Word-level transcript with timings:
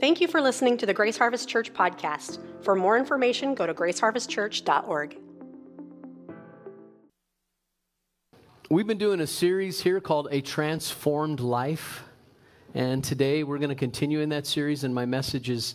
Thank 0.00 0.22
you 0.22 0.28
for 0.28 0.40
listening 0.40 0.78
to 0.78 0.86
the 0.86 0.94
Grace 0.94 1.18
Harvest 1.18 1.46
Church 1.46 1.74
podcast. 1.74 2.38
For 2.62 2.74
more 2.74 2.96
information, 2.96 3.54
go 3.54 3.66
to 3.66 3.74
graceharvestchurch.org. 3.74 5.18
We've 8.70 8.86
been 8.86 8.96
doing 8.96 9.20
a 9.20 9.26
series 9.26 9.82
here 9.82 10.00
called 10.00 10.28
A 10.30 10.40
Transformed 10.40 11.40
Life. 11.40 12.02
And 12.72 13.04
today 13.04 13.42
we're 13.44 13.58
going 13.58 13.68
to 13.68 13.74
continue 13.74 14.20
in 14.20 14.30
that 14.30 14.46
series. 14.46 14.84
And 14.84 14.94
my 14.94 15.04
message 15.04 15.50
is, 15.50 15.74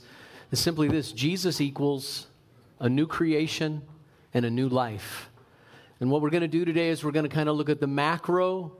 is 0.49 0.59
simply 0.59 0.87
this 0.87 1.11
Jesus 1.11 1.61
equals 1.61 2.25
a 2.79 2.89
new 2.89 3.05
creation 3.05 3.83
and 4.33 4.43
a 4.43 4.49
new 4.49 4.69
life. 4.69 5.29
And 5.99 6.09
what 6.09 6.23
we're 6.23 6.31
going 6.31 6.41
to 6.41 6.47
do 6.47 6.65
today 6.65 6.89
is 6.89 7.03
we're 7.03 7.11
going 7.11 7.29
to 7.29 7.35
kind 7.35 7.47
of 7.47 7.57
look 7.57 7.69
at 7.69 7.79
the 7.79 7.85
macro 7.85 8.75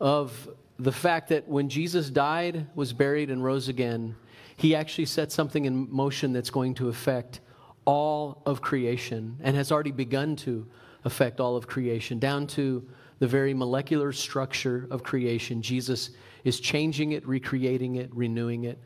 of 0.00 0.48
the 0.80 0.90
fact 0.90 1.28
that 1.28 1.46
when 1.46 1.68
Jesus 1.68 2.10
died, 2.10 2.66
was 2.74 2.92
buried, 2.92 3.30
and 3.30 3.44
rose 3.44 3.68
again, 3.68 4.16
he 4.56 4.74
actually 4.74 5.06
set 5.06 5.32
something 5.32 5.64
in 5.64 5.92
motion 5.92 6.32
that's 6.32 6.50
going 6.50 6.74
to 6.74 6.88
affect 6.88 7.40
all 7.84 8.42
of 8.46 8.60
creation 8.60 9.36
and 9.42 9.56
has 9.56 9.72
already 9.72 9.90
begun 9.90 10.36
to 10.36 10.66
affect 11.04 11.40
all 11.40 11.56
of 11.56 11.66
creation, 11.66 12.18
down 12.18 12.46
to 12.46 12.86
the 13.18 13.26
very 13.26 13.54
molecular 13.54 14.12
structure 14.12 14.86
of 14.90 15.02
creation. 15.02 15.62
Jesus 15.62 16.10
is 16.44 16.60
changing 16.60 17.12
it, 17.12 17.26
recreating 17.26 17.96
it, 17.96 18.10
renewing 18.14 18.64
it, 18.64 18.78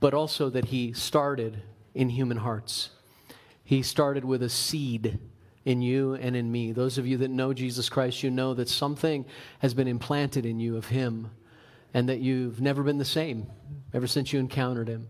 but 0.00 0.14
also 0.14 0.48
that 0.50 0.66
he 0.66 0.92
started 0.92 1.62
in 1.94 2.08
human 2.08 2.36
hearts. 2.36 2.90
He 3.64 3.82
started 3.82 4.24
with 4.24 4.42
a 4.42 4.48
seed 4.48 5.18
in 5.64 5.82
you 5.82 6.14
and 6.14 6.36
in 6.36 6.50
me. 6.50 6.72
Those 6.72 6.98
of 6.98 7.06
you 7.06 7.18
that 7.18 7.30
know 7.30 7.52
Jesus 7.52 7.88
Christ, 7.88 8.22
you 8.22 8.30
know 8.30 8.54
that 8.54 8.68
something 8.68 9.26
has 9.58 9.74
been 9.74 9.88
implanted 9.88 10.46
in 10.46 10.60
you 10.60 10.76
of 10.76 10.86
him 10.86 11.30
and 11.96 12.10
that 12.10 12.20
you've 12.20 12.60
never 12.60 12.82
been 12.82 12.98
the 12.98 13.06
same 13.06 13.46
ever 13.94 14.06
since 14.06 14.30
you 14.30 14.38
encountered 14.38 14.86
him. 14.86 15.08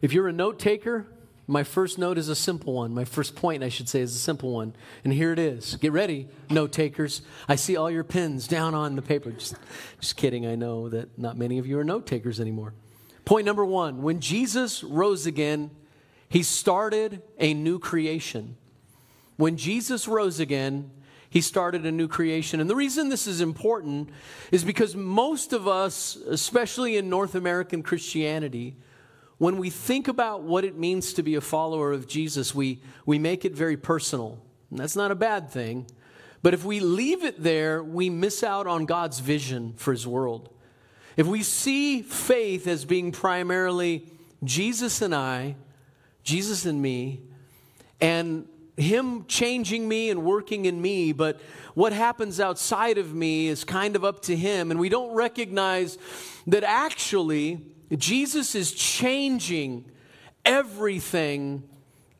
If 0.00 0.14
you're 0.14 0.26
a 0.26 0.32
note 0.32 0.58
taker, 0.58 1.06
my 1.46 1.62
first 1.62 1.98
note 1.98 2.16
is 2.16 2.30
a 2.30 2.34
simple 2.34 2.72
one. 2.72 2.94
My 2.94 3.04
first 3.04 3.36
point, 3.36 3.62
I 3.62 3.68
should 3.68 3.90
say, 3.90 4.00
is 4.00 4.16
a 4.16 4.18
simple 4.18 4.54
one. 4.54 4.74
And 5.04 5.12
here 5.12 5.34
it 5.34 5.38
is. 5.38 5.76
Get 5.76 5.92
ready, 5.92 6.26
note 6.48 6.72
takers. 6.72 7.20
I 7.46 7.56
see 7.56 7.76
all 7.76 7.90
your 7.90 8.04
pens 8.04 8.48
down 8.48 8.74
on 8.74 8.96
the 8.96 9.02
paper. 9.02 9.32
Just, 9.32 9.56
just 10.00 10.16
kidding. 10.16 10.46
I 10.46 10.54
know 10.54 10.88
that 10.88 11.18
not 11.18 11.36
many 11.36 11.58
of 11.58 11.66
you 11.66 11.78
are 11.78 11.84
note 11.84 12.06
takers 12.06 12.40
anymore. 12.40 12.72
Point 13.26 13.44
number 13.44 13.66
one 13.66 14.00
when 14.00 14.18
Jesus 14.18 14.82
rose 14.82 15.26
again, 15.26 15.70
he 16.30 16.42
started 16.42 17.20
a 17.38 17.52
new 17.52 17.78
creation. 17.78 18.56
When 19.36 19.58
Jesus 19.58 20.08
rose 20.08 20.40
again, 20.40 20.90
he 21.30 21.40
started 21.40 21.84
a 21.84 21.92
new 21.92 22.08
creation. 22.08 22.60
And 22.60 22.70
the 22.70 22.76
reason 22.76 23.08
this 23.08 23.26
is 23.26 23.40
important 23.40 24.10
is 24.50 24.64
because 24.64 24.96
most 24.96 25.52
of 25.52 25.68
us, 25.68 26.16
especially 26.16 26.96
in 26.96 27.10
North 27.10 27.34
American 27.34 27.82
Christianity, 27.82 28.76
when 29.36 29.58
we 29.58 29.70
think 29.70 30.08
about 30.08 30.42
what 30.42 30.64
it 30.64 30.76
means 30.76 31.12
to 31.14 31.22
be 31.22 31.34
a 31.34 31.40
follower 31.40 31.92
of 31.92 32.08
Jesus, 32.08 32.54
we, 32.54 32.80
we 33.06 33.18
make 33.18 33.44
it 33.44 33.54
very 33.54 33.76
personal. 33.76 34.38
And 34.70 34.78
that's 34.78 34.96
not 34.96 35.10
a 35.10 35.14
bad 35.14 35.50
thing. 35.50 35.86
But 36.42 36.54
if 36.54 36.64
we 36.64 36.80
leave 36.80 37.24
it 37.24 37.42
there, 37.42 37.82
we 37.82 38.10
miss 38.10 38.42
out 38.42 38.66
on 38.66 38.86
God's 38.86 39.20
vision 39.20 39.74
for 39.76 39.92
his 39.92 40.06
world. 40.06 40.48
If 41.16 41.26
we 41.26 41.42
see 41.42 42.02
faith 42.02 42.66
as 42.66 42.84
being 42.84 43.12
primarily 43.12 44.06
Jesus 44.44 45.02
and 45.02 45.14
I, 45.14 45.56
Jesus 46.22 46.64
and 46.64 46.80
me, 46.80 47.20
and 48.00 48.46
him 48.78 49.24
changing 49.26 49.88
me 49.88 50.08
and 50.08 50.22
working 50.22 50.64
in 50.64 50.80
me, 50.80 51.12
but 51.12 51.40
what 51.74 51.92
happens 51.92 52.40
outside 52.40 52.98
of 52.98 53.14
me 53.14 53.48
is 53.48 53.64
kind 53.64 53.96
of 53.96 54.04
up 54.04 54.22
to 54.22 54.36
Him. 54.36 54.70
And 54.70 54.80
we 54.80 54.88
don't 54.88 55.14
recognize 55.14 55.98
that 56.46 56.64
actually 56.64 57.60
Jesus 57.96 58.54
is 58.54 58.72
changing 58.72 59.84
everything 60.44 61.62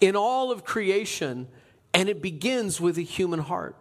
in 0.00 0.16
all 0.16 0.52
of 0.52 0.64
creation, 0.64 1.48
and 1.92 2.08
it 2.08 2.22
begins 2.22 2.80
with 2.80 2.98
a 2.98 3.02
human 3.02 3.40
heart. 3.40 3.76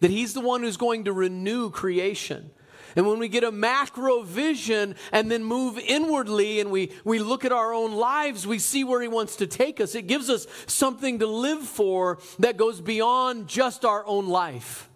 That 0.00 0.10
He's 0.10 0.34
the 0.34 0.40
one 0.40 0.62
who's 0.62 0.76
going 0.76 1.04
to 1.04 1.12
renew 1.12 1.70
creation. 1.70 2.50
And 2.98 3.06
when 3.06 3.20
we 3.20 3.28
get 3.28 3.44
a 3.44 3.52
macro 3.52 4.22
vision 4.22 4.96
and 5.12 5.30
then 5.30 5.44
move 5.44 5.78
inwardly 5.78 6.58
and 6.58 6.72
we, 6.72 6.90
we 7.04 7.20
look 7.20 7.44
at 7.44 7.52
our 7.52 7.72
own 7.72 7.92
lives, 7.92 8.44
we 8.44 8.58
see 8.58 8.82
where 8.82 9.00
He 9.00 9.06
wants 9.06 9.36
to 9.36 9.46
take 9.46 9.80
us. 9.80 9.94
It 9.94 10.08
gives 10.08 10.28
us 10.28 10.48
something 10.66 11.20
to 11.20 11.26
live 11.28 11.62
for 11.62 12.18
that 12.40 12.56
goes 12.56 12.80
beyond 12.80 13.46
just 13.46 13.84
our 13.84 14.04
own 14.04 14.26
life. 14.26 14.88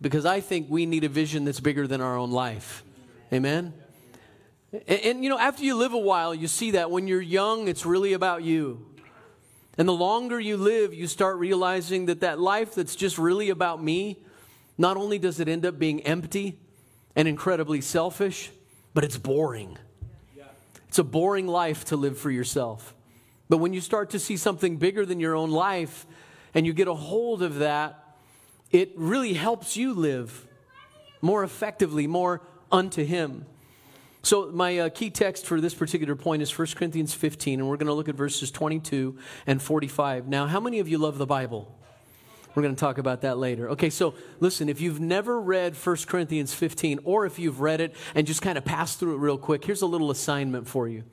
Because 0.00 0.24
I 0.24 0.38
think 0.38 0.68
we 0.70 0.86
need 0.86 1.02
a 1.02 1.08
vision 1.08 1.44
that's 1.44 1.58
bigger 1.58 1.88
than 1.88 2.00
our 2.00 2.16
own 2.16 2.30
life. 2.30 2.84
Amen? 3.32 3.72
And, 4.72 5.00
and, 5.00 5.24
you 5.24 5.28
know, 5.28 5.40
after 5.40 5.64
you 5.64 5.74
live 5.74 5.94
a 5.94 5.98
while, 5.98 6.32
you 6.32 6.46
see 6.46 6.70
that 6.70 6.92
when 6.92 7.08
you're 7.08 7.20
young, 7.20 7.66
it's 7.66 7.84
really 7.84 8.12
about 8.12 8.44
you. 8.44 8.86
And 9.76 9.88
the 9.88 9.92
longer 9.92 10.38
you 10.38 10.56
live, 10.56 10.94
you 10.94 11.08
start 11.08 11.36
realizing 11.38 12.06
that 12.06 12.20
that 12.20 12.38
life 12.38 12.76
that's 12.76 12.94
just 12.94 13.18
really 13.18 13.50
about 13.50 13.82
me, 13.82 14.18
not 14.78 14.96
only 14.96 15.18
does 15.18 15.40
it 15.40 15.48
end 15.48 15.66
up 15.66 15.80
being 15.80 16.00
empty, 16.02 16.60
and 17.14 17.28
incredibly 17.28 17.80
selfish, 17.80 18.50
but 18.94 19.04
it's 19.04 19.18
boring. 19.18 19.78
It's 20.88 20.98
a 20.98 21.04
boring 21.04 21.46
life 21.46 21.86
to 21.86 21.96
live 21.96 22.18
for 22.18 22.30
yourself. 22.30 22.94
But 23.48 23.58
when 23.58 23.72
you 23.72 23.80
start 23.80 24.10
to 24.10 24.18
see 24.18 24.36
something 24.36 24.76
bigger 24.76 25.06
than 25.06 25.20
your 25.20 25.34
own 25.34 25.50
life 25.50 26.06
and 26.54 26.66
you 26.66 26.72
get 26.72 26.88
a 26.88 26.94
hold 26.94 27.42
of 27.42 27.56
that, 27.56 28.16
it 28.70 28.92
really 28.96 29.34
helps 29.34 29.76
you 29.76 29.94
live 29.94 30.46
more 31.22 31.44
effectively, 31.44 32.06
more 32.06 32.42
unto 32.70 33.04
Him. 33.04 33.46
So, 34.22 34.50
my 34.52 34.78
uh, 34.78 34.88
key 34.88 35.10
text 35.10 35.46
for 35.46 35.60
this 35.60 35.74
particular 35.74 36.14
point 36.14 36.42
is 36.42 36.56
1 36.56 36.68
Corinthians 36.76 37.12
15, 37.12 37.60
and 37.60 37.68
we're 37.68 37.76
going 37.76 37.88
to 37.88 37.92
look 37.92 38.08
at 38.08 38.14
verses 38.14 38.50
22 38.50 39.18
and 39.46 39.60
45. 39.60 40.28
Now, 40.28 40.46
how 40.46 40.60
many 40.60 40.78
of 40.78 40.88
you 40.88 40.98
love 40.98 41.18
the 41.18 41.26
Bible? 41.26 41.76
We're 42.54 42.62
going 42.62 42.74
to 42.74 42.80
talk 42.80 42.98
about 42.98 43.22
that 43.22 43.38
later. 43.38 43.70
Okay, 43.70 43.88
so 43.88 44.14
listen, 44.40 44.68
if 44.68 44.80
you've 44.80 45.00
never 45.00 45.40
read 45.40 45.74
1 45.74 45.96
Corinthians 46.06 46.52
15, 46.52 47.00
or 47.04 47.24
if 47.24 47.38
you've 47.38 47.60
read 47.60 47.80
it 47.80 47.94
and 48.14 48.26
just 48.26 48.42
kind 48.42 48.58
of 48.58 48.64
passed 48.64 49.00
through 49.00 49.14
it 49.14 49.18
real 49.18 49.38
quick, 49.38 49.64
here's 49.64 49.82
a 49.82 49.86
little 49.86 50.10
assignment 50.10 50.68
for 50.68 50.86
you. 50.86 51.04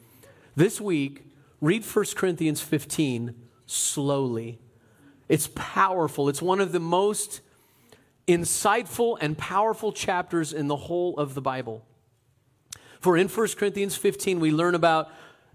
This 0.56 0.82
week, 0.82 1.24
read 1.62 1.86
1 1.86 2.06
Corinthians 2.16 2.62
15 2.62 3.36
slowly. 3.66 4.60
It's 5.30 5.50
powerful, 5.56 6.28
it's 6.28 6.42
one 6.42 6.60
of 6.60 6.72
the 6.72 6.80
most 6.80 7.42
insightful 8.28 9.18
and 9.22 9.38
powerful 9.38 9.92
chapters 9.92 10.54
in 10.54 10.68
the 10.68 10.76
whole 10.76 11.18
of 11.18 11.36
the 11.36 11.42
Bible. 11.42 11.86
For 13.00 13.16
in 13.16 13.30
1 13.30 13.48
Corinthians 13.58 13.96
15, 13.96 14.40
we 14.40 14.52
learn 14.52 14.76
about 14.76 15.10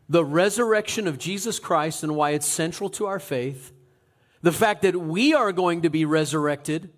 the 0.09 0.25
resurrection 0.25 1.07
of 1.07 1.19
Jesus 1.19 1.59
Christ 1.59 2.03
and 2.03 2.17
why 2.17 2.31
it's 2.31 2.47
central 2.47 2.89
to 2.91 3.07
our 3.07 3.19
faith 3.19 3.74
the 4.45 4.53
fact 4.53 4.83
that 4.83 4.95
we 4.95 5.33
are 5.33 5.53
going 5.53 5.81
to 5.83 5.89
be 5.89 6.05
resurrected, 6.05 6.91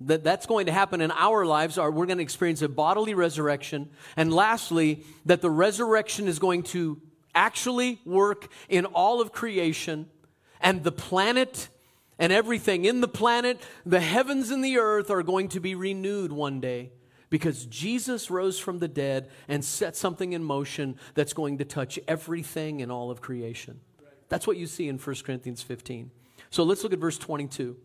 that 0.00 0.24
that's 0.24 0.46
going 0.46 0.64
to 0.64 0.72
happen 0.72 1.02
in 1.02 1.10
our 1.10 1.44
lives, 1.44 1.76
or 1.76 1.90
we're 1.90 2.06
going 2.06 2.16
to 2.16 2.24
experience 2.24 2.62
a 2.62 2.70
bodily 2.70 3.12
resurrection. 3.12 3.90
And 4.16 4.32
lastly, 4.32 5.04
that 5.26 5.42
the 5.42 5.50
resurrection 5.50 6.26
is 6.26 6.38
going 6.38 6.62
to 6.62 7.02
actually 7.34 8.00
work 8.06 8.48
in 8.70 8.86
all 8.86 9.20
of 9.20 9.30
creation 9.30 10.08
and 10.58 10.82
the 10.82 10.90
planet 10.90 11.68
and 12.18 12.32
everything 12.32 12.86
in 12.86 13.02
the 13.02 13.08
planet, 13.08 13.60
the 13.84 14.00
heavens 14.00 14.48
and 14.48 14.64
the 14.64 14.78
earth 14.78 15.10
are 15.10 15.22
going 15.22 15.48
to 15.48 15.60
be 15.60 15.74
renewed 15.74 16.32
one 16.32 16.62
day 16.62 16.92
because 17.28 17.66
Jesus 17.66 18.30
rose 18.30 18.58
from 18.58 18.78
the 18.78 18.88
dead 18.88 19.28
and 19.48 19.62
set 19.62 19.96
something 19.96 20.32
in 20.32 20.42
motion 20.42 20.96
that's 21.12 21.34
going 21.34 21.58
to 21.58 21.66
touch 21.66 21.98
everything 22.08 22.80
in 22.80 22.90
all 22.90 23.10
of 23.10 23.20
creation. 23.20 23.80
That's 24.30 24.46
what 24.46 24.56
you 24.56 24.66
see 24.66 24.88
in 24.88 24.96
1 24.96 25.16
Corinthians 25.26 25.60
15. 25.60 26.10
So 26.54 26.62
let's 26.62 26.84
look 26.84 26.92
at 26.92 27.00
verse 27.00 27.18
22. 27.18 27.76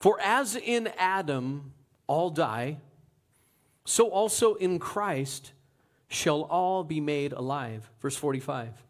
For 0.00 0.18
as 0.22 0.56
in 0.56 0.88
Adam 0.96 1.74
all 2.06 2.30
die, 2.30 2.78
so 3.84 4.08
also 4.08 4.54
in 4.54 4.78
Christ 4.78 5.52
shall 6.08 6.44
all 6.44 6.84
be 6.84 7.02
made 7.02 7.34
alive. 7.34 7.90
Verse 8.00 8.16
45. 8.16 8.82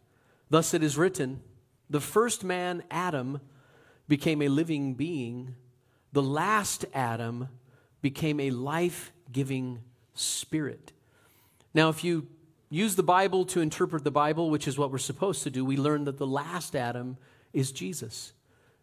Thus 0.50 0.72
it 0.72 0.84
is 0.84 0.96
written 0.96 1.42
the 1.90 2.00
first 2.00 2.44
man, 2.44 2.84
Adam, 2.88 3.40
became 4.06 4.40
a 4.40 4.46
living 4.46 4.94
being, 4.94 5.56
the 6.12 6.22
last 6.22 6.84
Adam 6.94 7.48
became 8.02 8.38
a 8.38 8.50
life 8.50 9.10
giving 9.32 9.80
spirit. 10.14 10.92
Now, 11.74 11.88
if 11.88 12.04
you 12.04 12.28
use 12.70 12.94
the 12.94 13.02
Bible 13.02 13.46
to 13.46 13.60
interpret 13.60 14.04
the 14.04 14.12
Bible, 14.12 14.48
which 14.48 14.68
is 14.68 14.78
what 14.78 14.92
we're 14.92 14.98
supposed 14.98 15.42
to 15.42 15.50
do, 15.50 15.64
we 15.64 15.76
learn 15.76 16.04
that 16.04 16.18
the 16.18 16.26
last 16.26 16.76
Adam 16.76 17.16
is 17.52 17.72
Jesus. 17.72 18.32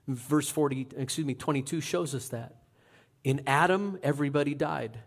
Verse 0.08 0.50
40, 0.50 0.88
excuse 0.98 1.26
me, 1.26 1.34
22 1.34 1.82
shows 1.82 2.14
us 2.14 2.30
that. 2.30 2.56
In 3.24 3.42
Adam, 3.48 4.00
everybody 4.04 4.54
died. 4.54 5.00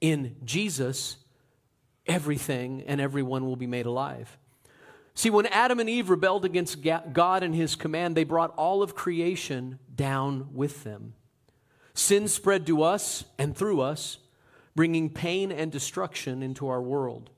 In 0.00 0.36
Jesus, 0.44 1.16
everything 2.06 2.84
and 2.86 3.00
everyone 3.00 3.46
will 3.46 3.56
be 3.56 3.66
made 3.66 3.86
alive. 3.86 4.38
See, 5.14 5.30
when 5.30 5.46
Adam 5.46 5.80
and 5.80 5.90
Eve 5.90 6.10
rebelled 6.10 6.44
against 6.44 6.78
God 7.12 7.42
and 7.42 7.52
his 7.52 7.74
command, 7.74 8.16
they 8.16 8.22
brought 8.22 8.54
all 8.56 8.84
of 8.84 8.94
creation 8.94 9.80
down 9.92 10.50
with 10.54 10.84
them. 10.84 11.14
Sin 11.92 12.28
spread 12.28 12.64
to 12.68 12.84
us 12.84 13.24
and 13.36 13.56
through 13.56 13.80
us, 13.80 14.18
bringing 14.76 15.10
pain 15.10 15.50
and 15.50 15.72
destruction 15.72 16.40
into 16.40 16.68
our 16.68 16.80
world. 16.80 17.30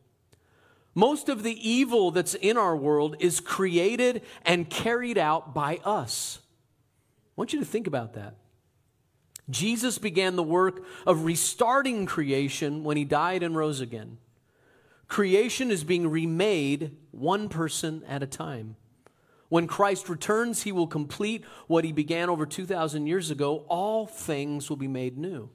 Most 0.94 1.30
of 1.30 1.42
the 1.42 1.68
evil 1.68 2.10
that's 2.10 2.34
in 2.34 2.58
our 2.58 2.76
world 2.76 3.16
is 3.20 3.40
created 3.40 4.20
and 4.44 4.68
carried 4.68 5.16
out 5.16 5.54
by 5.54 5.80
us. 5.82 6.40
Want 7.40 7.54
you 7.54 7.58
to 7.58 7.64
think 7.64 7.86
about 7.86 8.12
that. 8.12 8.34
Jesus 9.48 9.96
began 9.96 10.36
the 10.36 10.42
work 10.42 10.84
of 11.06 11.24
restarting 11.24 12.04
creation 12.04 12.84
when 12.84 12.98
he 12.98 13.04
died 13.06 13.42
and 13.42 13.56
rose 13.56 13.80
again. 13.80 14.18
Creation 15.08 15.70
is 15.70 15.82
being 15.82 16.06
remade 16.06 16.98
one 17.12 17.48
person 17.48 18.02
at 18.06 18.22
a 18.22 18.26
time. 18.26 18.76
When 19.48 19.66
Christ 19.66 20.10
returns, 20.10 20.64
he 20.64 20.70
will 20.70 20.86
complete 20.86 21.46
what 21.66 21.82
he 21.82 21.92
began 21.92 22.28
over 22.28 22.44
2,000 22.44 23.06
years 23.06 23.30
ago. 23.30 23.64
All 23.68 24.06
things 24.06 24.68
will 24.68 24.76
be 24.76 24.86
made 24.86 25.16
new. 25.16 25.48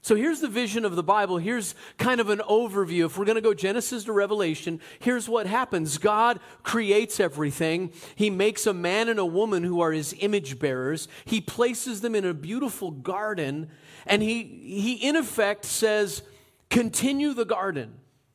So 0.00 0.14
here's 0.14 0.40
the 0.40 0.48
vision 0.48 0.84
of 0.84 0.96
the 0.96 1.02
Bible. 1.02 1.38
Here's 1.38 1.74
kind 1.98 2.20
of 2.20 2.30
an 2.30 2.38
overview. 2.38 3.06
If 3.06 3.18
we're 3.18 3.24
going 3.24 3.36
to 3.36 3.42
go 3.42 3.52
Genesis 3.52 4.04
to 4.04 4.12
Revelation, 4.12 4.80
here's 5.00 5.28
what 5.28 5.46
happens 5.46 5.98
God 5.98 6.40
creates 6.62 7.18
everything. 7.20 7.92
He 8.14 8.30
makes 8.30 8.66
a 8.66 8.72
man 8.72 9.08
and 9.08 9.18
a 9.18 9.26
woman 9.26 9.64
who 9.64 9.80
are 9.80 9.92
his 9.92 10.14
image 10.20 10.58
bearers. 10.58 11.08
He 11.24 11.40
places 11.40 12.00
them 12.00 12.14
in 12.14 12.24
a 12.24 12.32
beautiful 12.32 12.90
garden, 12.90 13.70
and 14.06 14.22
he, 14.22 14.44
he 14.44 14.94
in 14.94 15.16
effect 15.16 15.64
says, 15.64 16.22
Continue 16.70 17.32
the 17.34 17.44
garden. 17.44 17.94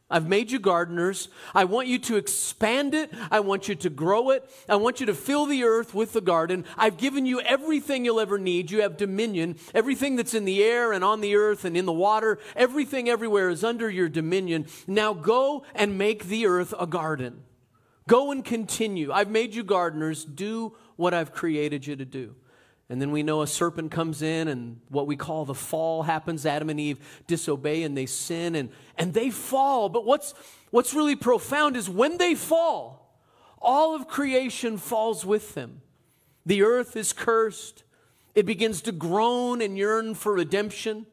I've 0.09 0.27
made 0.27 0.51
you 0.51 0.59
gardeners. 0.59 1.29
I 1.55 1.63
want 1.63 1.87
you 1.87 1.97
to 1.99 2.17
expand 2.17 2.93
it. 2.93 3.11
I 3.31 3.39
want 3.39 3.67
you 3.67 3.75
to 3.75 3.89
grow 3.89 4.29
it. 4.29 4.47
I 4.69 4.75
want 4.75 4.99
you 4.99 5.07
to 5.07 5.13
fill 5.13 5.45
the 5.45 5.63
earth 5.63 5.95
with 5.95 6.13
the 6.13 6.21
garden. 6.21 6.65
I've 6.77 6.97
given 6.97 7.25
you 7.25 7.41
everything 7.41 8.05
you'll 8.05 8.19
ever 8.19 8.37
need. 8.37 8.69
You 8.69 8.81
have 8.81 8.97
dominion. 8.97 9.55
Everything 9.73 10.15
that's 10.15 10.35
in 10.35 10.45
the 10.45 10.63
air 10.63 10.93
and 10.93 11.03
on 11.03 11.21
the 11.21 11.35
earth 11.35 11.65
and 11.65 11.75
in 11.75 11.85
the 11.85 11.93
water, 11.93 12.37
everything 12.55 13.09
everywhere 13.09 13.49
is 13.49 13.63
under 13.63 13.89
your 13.89 14.09
dominion. 14.09 14.67
Now 14.85 15.13
go 15.13 15.65
and 15.73 15.97
make 15.97 16.25
the 16.25 16.45
earth 16.45 16.73
a 16.79 16.85
garden. 16.85 17.41
Go 18.07 18.31
and 18.31 18.45
continue. 18.45 19.11
I've 19.11 19.31
made 19.31 19.55
you 19.55 19.63
gardeners. 19.63 20.25
Do 20.25 20.75
what 20.95 21.13
I've 21.13 21.33
created 21.33 21.87
you 21.87 21.95
to 21.95 22.05
do. 22.05 22.35
And 22.93 23.01
then 23.01 23.09
we 23.09 23.23
know 23.23 23.41
a 23.41 23.47
serpent 23.47 23.89
comes 23.89 24.21
in, 24.21 24.47
and 24.47 24.79
what 24.89 25.07
we 25.07 25.15
call 25.15 25.45
the 25.45 25.55
fall 25.55 26.03
happens. 26.03 26.45
Adam 26.45 26.69
and 26.69 26.79
Eve 26.79 26.99
disobey 27.25 27.81
and 27.81 27.97
they 27.97 28.05
sin 28.05 28.53
and, 28.53 28.69
and 28.99 29.15
they 29.15 29.31
fall. 29.31 29.89
But 29.89 30.05
what's, 30.05 30.35
what's 30.69 30.93
really 30.93 31.15
profound 31.15 31.75
is 31.75 31.89
when 31.89 32.19
they 32.19 32.35
fall, 32.35 33.17
all 33.59 33.95
of 33.95 34.07
creation 34.07 34.77
falls 34.77 35.25
with 35.25 35.55
them. 35.55 35.81
The 36.45 36.61
earth 36.61 36.95
is 36.95 37.13
cursed, 37.13 37.83
it 38.35 38.45
begins 38.45 38.79
to 38.83 38.91
groan 38.91 39.59
and 39.59 39.75
yearn 39.75 40.13
for 40.13 40.31
redemption. 40.31 41.07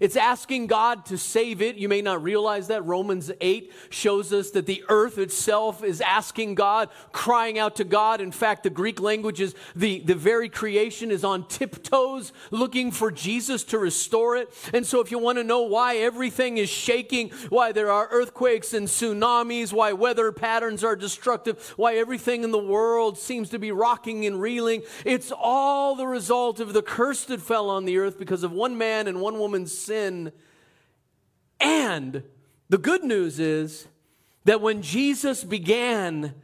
It's 0.00 0.16
asking 0.16 0.66
God 0.66 1.06
to 1.06 1.18
save 1.18 1.62
it. 1.62 1.76
You 1.76 1.88
may 1.88 2.02
not 2.02 2.22
realize 2.22 2.68
that. 2.68 2.84
Romans 2.84 3.30
8 3.40 3.72
shows 3.90 4.32
us 4.32 4.50
that 4.50 4.66
the 4.66 4.84
earth 4.88 5.18
itself 5.18 5.82
is 5.82 6.00
asking 6.00 6.54
God, 6.54 6.88
crying 7.12 7.58
out 7.58 7.76
to 7.76 7.84
God. 7.84 8.20
In 8.20 8.32
fact, 8.32 8.62
the 8.62 8.70
Greek 8.70 9.00
language 9.00 9.40
is 9.40 9.54
the, 9.74 10.00
the 10.00 10.14
very 10.14 10.48
creation 10.48 11.10
is 11.10 11.24
on 11.24 11.46
tiptoes, 11.48 12.32
looking 12.50 12.90
for 12.90 13.10
Jesus 13.10 13.64
to 13.64 13.78
restore 13.78 14.36
it. 14.36 14.52
And 14.74 14.86
so, 14.86 15.00
if 15.00 15.10
you 15.10 15.18
want 15.18 15.38
to 15.38 15.44
know 15.44 15.62
why 15.62 15.96
everything 15.96 16.58
is 16.58 16.68
shaking, 16.68 17.30
why 17.48 17.72
there 17.72 17.90
are 17.90 18.08
earthquakes 18.10 18.74
and 18.74 18.86
tsunamis, 18.86 19.72
why 19.72 19.92
weather 19.92 20.32
patterns 20.32 20.84
are 20.84 20.96
destructive, 20.96 21.72
why 21.76 21.96
everything 21.96 22.44
in 22.44 22.50
the 22.50 22.58
world 22.58 23.18
seems 23.18 23.48
to 23.50 23.58
be 23.58 23.72
rocking 23.72 24.26
and 24.26 24.40
reeling, 24.40 24.82
it's 25.04 25.32
all 25.32 25.94
the 25.94 26.06
result 26.06 26.60
of 26.60 26.72
the 26.72 26.82
curse 26.82 27.24
that 27.24 27.40
fell 27.40 27.70
on 27.70 27.84
the 27.84 27.98
earth 27.98 28.18
because 28.18 28.42
of 28.42 28.52
one 28.52 28.76
man 28.76 29.06
and 29.06 29.20
one 29.20 29.38
woman's 29.38 29.85
sin. 29.86 30.32
And 31.60 32.22
the 32.68 32.78
good 32.78 33.04
news 33.04 33.38
is 33.38 33.88
that 34.44 34.60
when 34.60 34.82
Jesus 34.82 35.44
began 35.44 36.34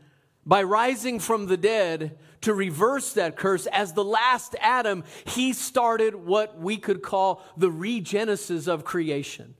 by 0.46 0.62
rising 0.62 1.18
from 1.18 1.46
the 1.46 1.56
dead 1.56 2.18
to 2.40 2.54
reverse 2.54 3.12
that 3.12 3.36
curse, 3.36 3.66
as 3.66 3.92
the 3.92 4.04
last 4.04 4.56
Adam, 4.60 5.04
he 5.24 5.52
started 5.52 6.14
what 6.14 6.58
we 6.58 6.76
could 6.76 7.02
call 7.02 7.44
the 7.56 7.70
regenesis 7.70 8.66
of 8.66 8.84
creation. 8.84 9.54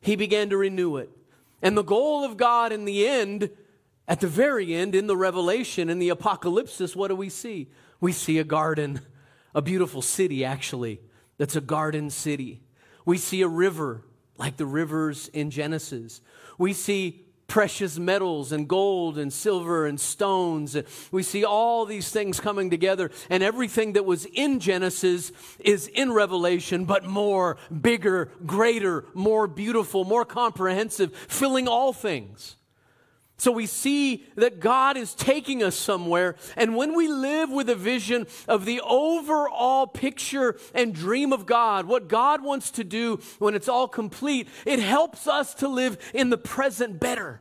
He 0.00 0.14
began 0.14 0.50
to 0.50 0.56
renew 0.56 0.96
it. 0.96 1.10
And 1.62 1.76
the 1.76 1.82
goal 1.82 2.24
of 2.24 2.36
God 2.36 2.72
in 2.72 2.84
the 2.84 3.08
end, 3.08 3.50
at 4.06 4.20
the 4.20 4.28
very 4.28 4.74
end, 4.74 4.94
in 4.94 5.06
the 5.06 5.16
revelation, 5.16 5.88
in 5.88 5.98
the 5.98 6.10
apocalypse, 6.10 6.94
what 6.94 7.08
do 7.08 7.16
we 7.16 7.30
see? 7.30 7.70
We 8.00 8.12
see 8.12 8.38
a 8.38 8.44
garden, 8.44 9.00
a 9.54 9.62
beautiful 9.62 10.02
city, 10.02 10.44
actually, 10.44 11.00
that's 11.38 11.56
a 11.56 11.60
garden 11.60 12.10
city. 12.10 12.63
We 13.04 13.18
see 13.18 13.42
a 13.42 13.48
river 13.48 14.02
like 14.36 14.56
the 14.56 14.66
rivers 14.66 15.28
in 15.28 15.50
Genesis. 15.50 16.20
We 16.58 16.72
see 16.72 17.24
precious 17.46 17.98
metals 17.98 18.52
and 18.52 18.66
gold 18.66 19.18
and 19.18 19.32
silver 19.32 19.86
and 19.86 20.00
stones. 20.00 20.76
We 21.12 21.22
see 21.22 21.44
all 21.44 21.84
these 21.84 22.10
things 22.10 22.40
coming 22.40 22.70
together, 22.70 23.10
and 23.28 23.42
everything 23.42 23.92
that 23.92 24.04
was 24.04 24.24
in 24.24 24.60
Genesis 24.60 25.30
is 25.60 25.86
in 25.86 26.12
Revelation, 26.12 26.84
but 26.84 27.04
more, 27.04 27.58
bigger, 27.80 28.30
greater, 28.46 29.04
more 29.14 29.46
beautiful, 29.46 30.04
more 30.04 30.24
comprehensive, 30.24 31.14
filling 31.14 31.68
all 31.68 31.92
things. 31.92 32.56
So 33.36 33.50
we 33.50 33.66
see 33.66 34.24
that 34.36 34.60
God 34.60 34.96
is 34.96 35.12
taking 35.12 35.62
us 35.62 35.74
somewhere. 35.74 36.36
And 36.56 36.76
when 36.76 36.94
we 36.94 37.08
live 37.08 37.50
with 37.50 37.68
a 37.68 37.74
vision 37.74 38.26
of 38.46 38.64
the 38.64 38.80
overall 38.80 39.86
picture 39.86 40.56
and 40.72 40.94
dream 40.94 41.32
of 41.32 41.44
God, 41.44 41.86
what 41.86 42.08
God 42.08 42.42
wants 42.42 42.70
to 42.72 42.84
do 42.84 43.20
when 43.40 43.54
it's 43.54 43.68
all 43.68 43.88
complete, 43.88 44.48
it 44.64 44.78
helps 44.78 45.26
us 45.26 45.52
to 45.54 45.68
live 45.68 45.98
in 46.14 46.30
the 46.30 46.38
present 46.38 47.00
better. 47.00 47.40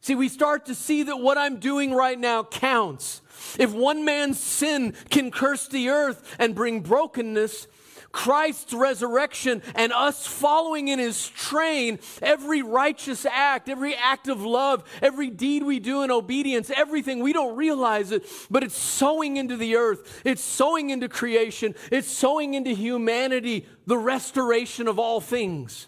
See, 0.00 0.14
we 0.14 0.28
start 0.28 0.66
to 0.66 0.74
see 0.74 1.02
that 1.02 1.16
what 1.16 1.36
I'm 1.36 1.58
doing 1.58 1.92
right 1.92 2.18
now 2.18 2.44
counts. 2.44 3.22
If 3.58 3.72
one 3.72 4.04
man's 4.04 4.38
sin 4.38 4.94
can 5.10 5.32
curse 5.32 5.66
the 5.66 5.88
earth 5.88 6.36
and 6.38 6.54
bring 6.54 6.80
brokenness, 6.80 7.66
Christ's 8.16 8.72
resurrection 8.72 9.60
and 9.74 9.92
us 9.92 10.26
following 10.26 10.88
in 10.88 10.98
his 10.98 11.28
train, 11.28 11.98
every 12.22 12.62
righteous 12.62 13.26
act, 13.26 13.68
every 13.68 13.94
act 13.94 14.26
of 14.28 14.40
love, 14.40 14.84
every 15.02 15.28
deed 15.28 15.62
we 15.62 15.78
do 15.80 16.02
in 16.02 16.10
obedience, 16.10 16.70
everything, 16.74 17.20
we 17.20 17.34
don't 17.34 17.56
realize 17.56 18.12
it, 18.12 18.24
but 18.50 18.64
it's 18.64 18.74
sowing 18.74 19.36
into 19.36 19.58
the 19.58 19.76
earth, 19.76 20.22
it's 20.24 20.42
sowing 20.42 20.88
into 20.88 21.10
creation, 21.10 21.74
it's 21.92 22.08
sowing 22.08 22.54
into 22.54 22.70
humanity, 22.70 23.66
the 23.86 23.98
restoration 23.98 24.88
of 24.88 24.98
all 24.98 25.20
things. 25.20 25.86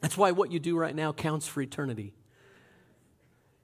That's 0.00 0.16
why 0.16 0.30
what 0.30 0.50
you 0.50 0.58
do 0.58 0.78
right 0.78 0.96
now 0.96 1.12
counts 1.12 1.46
for 1.46 1.60
eternity. 1.60 2.14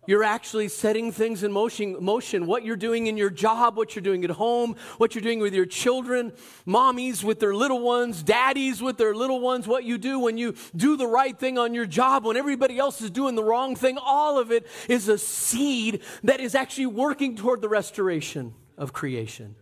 You're 0.07 0.25
actually 0.25 0.69
setting 0.69 1.11
things 1.11 1.43
in 1.43 1.53
motion, 1.53 1.97
motion. 2.03 2.47
What 2.47 2.65
you're 2.65 2.77
doing 2.77 3.09
in 3.09 3.17
your 3.17 3.31
job, 3.31 3.77
what 3.77 3.95
you're 3.95 4.03
doing 4.03 4.25
at 4.25 4.31
home, 4.31 4.77
what 4.99 5.15
you're 5.15 5.23
doing 5.23 5.41
with 5.41 5.53
your 5.53 5.67
children, 5.67 6.33
mommies 6.67 7.25
with 7.25 7.41
their 7.41 7.55
little 7.55 7.81
ones, 7.81 8.23
daddies 8.23 8.81
with 8.81 8.99
their 8.99 9.15
little 9.15 9.41
ones, 9.41 9.67
what 9.67 9.85
you 9.85 9.99
do 9.99 10.19
when 10.19 10.39
you 10.39 10.55
do 10.75 10.97
the 10.97 11.07
right 11.07 11.39
thing 11.39 11.59
on 11.59 11.75
your 11.75 11.87
job, 11.87 12.25
when 12.25 12.37
everybody 12.37 12.79
else 12.79 13.01
is 13.01 13.11
doing 13.11 13.35
the 13.35 13.45
wrong 13.45 13.75
thing, 13.75 13.99
all 14.01 14.39
of 14.39 14.53
it 14.53 14.67
is 14.89 15.09
a 15.09 15.19
seed 15.19 16.03
that 16.23 16.41
is 16.41 16.55
actually 16.55 16.87
working 16.87 17.37
toward 17.37 17.61
the 17.61 17.69
restoration 17.69 18.55
of 18.79 18.93
creation. 18.93 19.57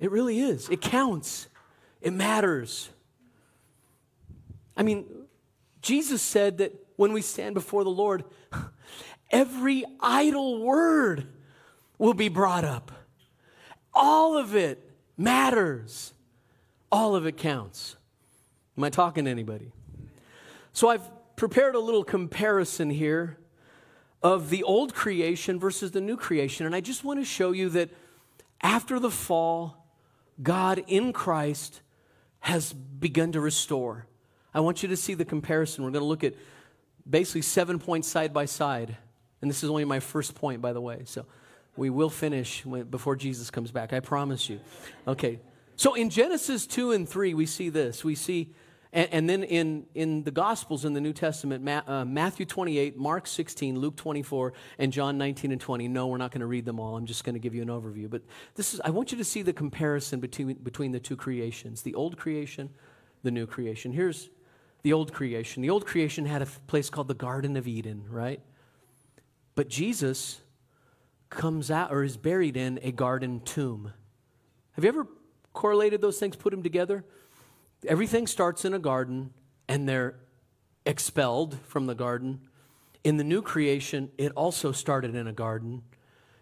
It 0.00 0.10
really 0.10 0.40
is. 0.40 0.68
It 0.68 0.80
counts, 0.80 1.46
it 2.00 2.12
matters. 2.12 2.88
I 4.76 4.82
mean, 4.82 5.06
Jesus 5.80 6.22
said 6.22 6.58
that 6.58 6.72
when 6.96 7.12
we 7.12 7.22
stand 7.22 7.54
before 7.54 7.84
the 7.84 7.90
Lord, 7.90 8.24
every 9.32 9.84
idle 10.00 10.60
word 10.60 11.26
will 11.98 12.14
be 12.14 12.28
brought 12.28 12.64
up. 12.64 12.92
All 13.94 14.36
of 14.36 14.54
it 14.54 14.90
matters. 15.16 16.12
All 16.90 17.16
of 17.16 17.26
it 17.26 17.36
counts. 17.36 17.96
Am 18.76 18.84
I 18.84 18.90
talking 18.90 19.24
to 19.24 19.30
anybody? 19.30 19.72
So 20.72 20.88
I've 20.88 21.08
prepared 21.36 21.74
a 21.74 21.80
little 21.80 22.04
comparison 22.04 22.90
here 22.90 23.38
of 24.22 24.50
the 24.50 24.62
old 24.62 24.94
creation 24.94 25.58
versus 25.58 25.90
the 25.90 26.00
new 26.00 26.16
creation. 26.16 26.66
And 26.66 26.74
I 26.74 26.80
just 26.80 27.04
want 27.04 27.18
to 27.18 27.24
show 27.24 27.52
you 27.52 27.68
that 27.70 27.90
after 28.60 28.98
the 28.98 29.10
fall, 29.10 29.86
God 30.42 30.84
in 30.86 31.12
Christ 31.12 31.80
has 32.40 32.72
begun 32.72 33.32
to 33.32 33.40
restore. 33.40 34.06
I 34.54 34.60
want 34.60 34.82
you 34.82 34.88
to 34.90 34.96
see 34.96 35.14
the 35.14 35.24
comparison. 35.24 35.84
We're 35.84 35.90
going 35.90 36.02
to 36.02 36.06
look 36.06 36.24
at 36.24 36.34
basically 37.08 37.42
seven 37.42 37.78
points 37.78 38.08
side 38.08 38.32
by 38.32 38.44
side. 38.44 38.96
And 39.42 39.50
this 39.50 39.62
is 39.62 39.68
only 39.68 39.84
my 39.84 40.00
first 40.00 40.34
point, 40.34 40.62
by 40.62 40.72
the 40.72 40.80
way. 40.80 41.02
So 41.04 41.26
we 41.76 41.90
will 41.90 42.10
finish 42.10 42.64
before 42.90 43.16
Jesus 43.16 43.50
comes 43.50 43.70
back. 43.70 43.92
I 43.92 44.00
promise 44.00 44.48
you. 44.48 44.60
Okay. 45.06 45.40
So 45.76 45.94
in 45.94 46.10
Genesis 46.10 46.66
2 46.66 46.92
and 46.92 47.08
3, 47.08 47.34
we 47.34 47.46
see 47.46 47.68
this. 47.68 48.04
We 48.04 48.14
see, 48.14 48.52
and, 48.92 49.08
and 49.10 49.28
then 49.28 49.42
in, 49.42 49.86
in 49.94 50.22
the 50.22 50.30
Gospels 50.30 50.84
in 50.84 50.92
the 50.92 51.00
New 51.00 51.14
Testament, 51.14 51.64
Ma, 51.64 51.82
uh, 51.86 52.04
Matthew 52.04 52.46
28, 52.46 52.96
Mark 52.96 53.26
16, 53.26 53.78
Luke 53.78 53.96
24, 53.96 54.52
and 54.78 54.92
John 54.92 55.18
19 55.18 55.50
and 55.50 55.60
20. 55.60 55.88
No, 55.88 56.06
we're 56.08 56.18
not 56.18 56.30
going 56.30 56.40
to 56.40 56.46
read 56.46 56.66
them 56.66 56.78
all. 56.78 56.96
I'm 56.96 57.06
just 57.06 57.24
going 57.24 57.34
to 57.34 57.40
give 57.40 57.54
you 57.54 57.62
an 57.62 57.68
overview. 57.68 58.08
But 58.08 58.22
this 58.54 58.74
is, 58.74 58.80
I 58.84 58.90
want 58.90 59.10
you 59.10 59.18
to 59.18 59.24
see 59.24 59.42
the 59.42 59.52
comparison 59.52 60.20
between, 60.20 60.54
between 60.54 60.92
the 60.92 61.00
two 61.00 61.16
creations 61.16 61.82
the 61.82 61.94
old 61.94 62.16
creation, 62.16 62.70
the 63.22 63.30
new 63.30 63.46
creation. 63.46 63.92
Here's 63.92 64.28
the 64.82 64.92
old 64.92 65.12
creation. 65.12 65.62
The 65.62 65.70
old 65.70 65.86
creation 65.86 66.26
had 66.26 66.42
a 66.42 66.46
place 66.66 66.90
called 66.90 67.08
the 67.08 67.14
Garden 67.14 67.56
of 67.56 67.66
Eden, 67.66 68.04
right? 68.10 68.40
But 69.54 69.68
Jesus 69.68 70.40
comes 71.30 71.70
out 71.70 71.92
or 71.92 72.02
is 72.02 72.16
buried 72.16 72.56
in 72.56 72.78
a 72.82 72.92
garden 72.92 73.40
tomb. 73.40 73.92
Have 74.72 74.84
you 74.84 74.88
ever 74.88 75.06
correlated 75.52 76.00
those 76.00 76.18
things, 76.18 76.36
put 76.36 76.50
them 76.50 76.62
together? 76.62 77.04
Everything 77.86 78.26
starts 78.26 78.64
in 78.64 78.74
a 78.74 78.78
garden 78.78 79.32
and 79.68 79.88
they're 79.88 80.16
expelled 80.86 81.58
from 81.64 81.86
the 81.86 81.94
garden. 81.94 82.40
In 83.04 83.16
the 83.16 83.24
new 83.24 83.42
creation, 83.42 84.10
it 84.18 84.32
also 84.32 84.72
started 84.72 85.14
in 85.14 85.26
a 85.26 85.32
garden. 85.32 85.82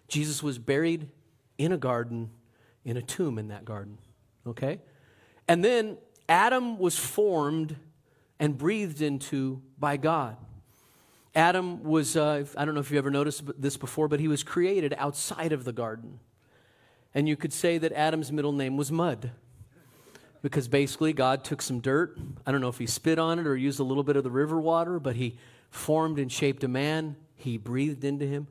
Jesus 0.08 0.42
was 0.42 0.58
buried 0.58 1.08
in 1.58 1.72
a 1.72 1.78
garden, 1.78 2.30
in 2.84 2.96
a 2.96 3.02
tomb 3.02 3.38
in 3.38 3.48
that 3.48 3.64
garden. 3.64 3.98
Okay? 4.46 4.80
And 5.48 5.64
then 5.64 5.98
Adam 6.28 6.78
was 6.78 6.98
formed 6.98 7.76
and 8.38 8.56
breathed 8.56 9.02
into 9.02 9.62
by 9.78 9.96
God. 9.96 10.36
Adam 11.34 11.84
was, 11.84 12.16
uh, 12.16 12.44
I 12.56 12.64
don't 12.64 12.74
know 12.74 12.80
if 12.80 12.90
you 12.90 12.98
ever 12.98 13.10
noticed 13.10 13.42
this 13.60 13.76
before, 13.76 14.08
but 14.08 14.20
he 14.20 14.28
was 14.28 14.42
created 14.42 14.94
outside 14.98 15.52
of 15.52 15.64
the 15.64 15.72
garden. 15.72 16.18
And 17.14 17.28
you 17.28 17.36
could 17.36 17.52
say 17.52 17.78
that 17.78 17.92
Adam's 17.92 18.32
middle 18.32 18.52
name 18.52 18.76
was 18.76 18.90
Mud 18.90 19.32
because 20.42 20.68
basically 20.68 21.12
God 21.12 21.44
took 21.44 21.62
some 21.62 21.80
dirt. 21.80 22.18
I 22.46 22.52
don't 22.52 22.60
know 22.60 22.68
if 22.68 22.78
he 22.78 22.86
spit 22.86 23.18
on 23.18 23.38
it 23.38 23.46
or 23.46 23.56
used 23.56 23.78
a 23.80 23.84
little 23.84 24.02
bit 24.02 24.16
of 24.16 24.24
the 24.24 24.30
river 24.30 24.60
water, 24.60 24.98
but 24.98 25.16
he 25.16 25.36
formed 25.70 26.18
and 26.18 26.30
shaped 26.30 26.64
a 26.64 26.68
man. 26.68 27.16
He 27.36 27.58
breathed 27.58 28.04
into 28.04 28.26
him. 28.26 28.48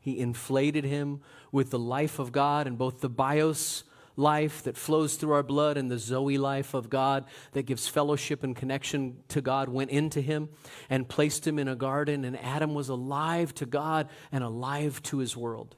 He 0.00 0.18
inflated 0.18 0.84
him 0.84 1.20
with 1.52 1.70
the 1.70 1.78
life 1.78 2.18
of 2.18 2.32
God 2.32 2.66
and 2.66 2.78
both 2.78 3.00
the 3.00 3.08
bios 3.08 3.84
life 4.16 4.62
that 4.64 4.76
flows 4.76 5.16
through 5.16 5.32
our 5.32 5.42
blood 5.42 5.76
and 5.76 5.90
the 5.90 5.98
Zoe 5.98 6.38
life 6.38 6.74
of 6.74 6.88
God 6.88 7.26
that 7.52 7.66
gives 7.66 7.86
fellowship 7.86 8.42
and 8.42 8.56
connection 8.56 9.18
to 9.28 9.42
God 9.42 9.68
went 9.68 9.90
into 9.90 10.20
him 10.20 10.48
and 10.88 11.08
placed 11.08 11.46
him 11.46 11.58
in 11.58 11.68
a 11.68 11.76
garden. 11.76 12.24
And 12.24 12.38
Adam 12.38 12.74
was 12.74 12.88
alive 12.88 13.54
to 13.56 13.66
God 13.66 14.08
and 14.32 14.42
alive 14.42 15.02
to 15.04 15.18
his 15.18 15.36
world. 15.36 15.76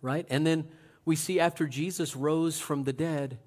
Right? 0.00 0.26
And 0.30 0.46
then 0.46 0.68
we 1.04 1.16
see 1.16 1.40
after 1.40 1.66
Jesus 1.66 2.14
rose 2.14 2.60
from 2.60 2.84
the 2.84 2.92
dead, 2.92 3.38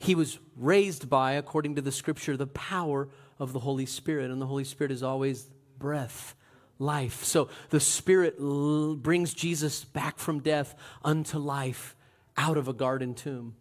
he 0.00 0.16
was 0.16 0.40
raised 0.56 1.08
by, 1.08 1.32
according 1.32 1.76
to 1.76 1.82
the 1.82 1.92
scripture, 1.92 2.36
the 2.36 2.48
power 2.48 3.08
of 3.38 3.52
the 3.52 3.60
Holy 3.60 3.86
Spirit. 3.86 4.32
And 4.32 4.42
the 4.42 4.46
Holy 4.46 4.64
Spirit 4.64 4.90
is 4.90 5.04
always 5.04 5.48
breath, 5.78 6.34
life. 6.80 7.22
So 7.22 7.48
the 7.70 7.78
Spirit 7.78 8.36
l- 8.40 8.96
brings 8.96 9.32
Jesus 9.32 9.84
back 9.84 10.18
from 10.18 10.40
death 10.40 10.74
unto 11.04 11.38
life 11.38 11.94
out 12.36 12.56
of 12.56 12.68
a 12.68 12.72
garden 12.72 13.14
tomb. 13.14 13.54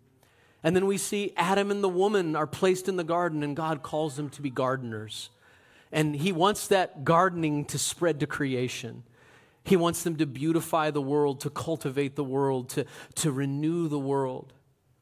And 0.63 0.75
then 0.75 0.85
we 0.85 0.97
see 0.97 1.33
Adam 1.35 1.71
and 1.71 1.83
the 1.83 1.89
woman 1.89 2.35
are 2.35 2.47
placed 2.47 2.87
in 2.87 2.95
the 2.95 3.03
garden, 3.03 3.43
and 3.43 3.55
God 3.55 3.81
calls 3.81 4.15
them 4.15 4.29
to 4.31 4.41
be 4.41 4.49
gardeners. 4.49 5.29
And 5.91 6.15
He 6.15 6.31
wants 6.31 6.67
that 6.67 7.03
gardening 7.03 7.65
to 7.65 7.79
spread 7.79 8.19
to 8.19 8.27
creation. 8.27 9.03
He 9.63 9.75
wants 9.75 10.03
them 10.03 10.17
to 10.17 10.25
beautify 10.25 10.91
the 10.91 11.01
world, 11.01 11.41
to 11.41 11.49
cultivate 11.49 12.15
the 12.15 12.23
world, 12.23 12.69
to, 12.69 12.85
to 13.15 13.31
renew 13.31 13.87
the 13.87 13.99
world 13.99 14.53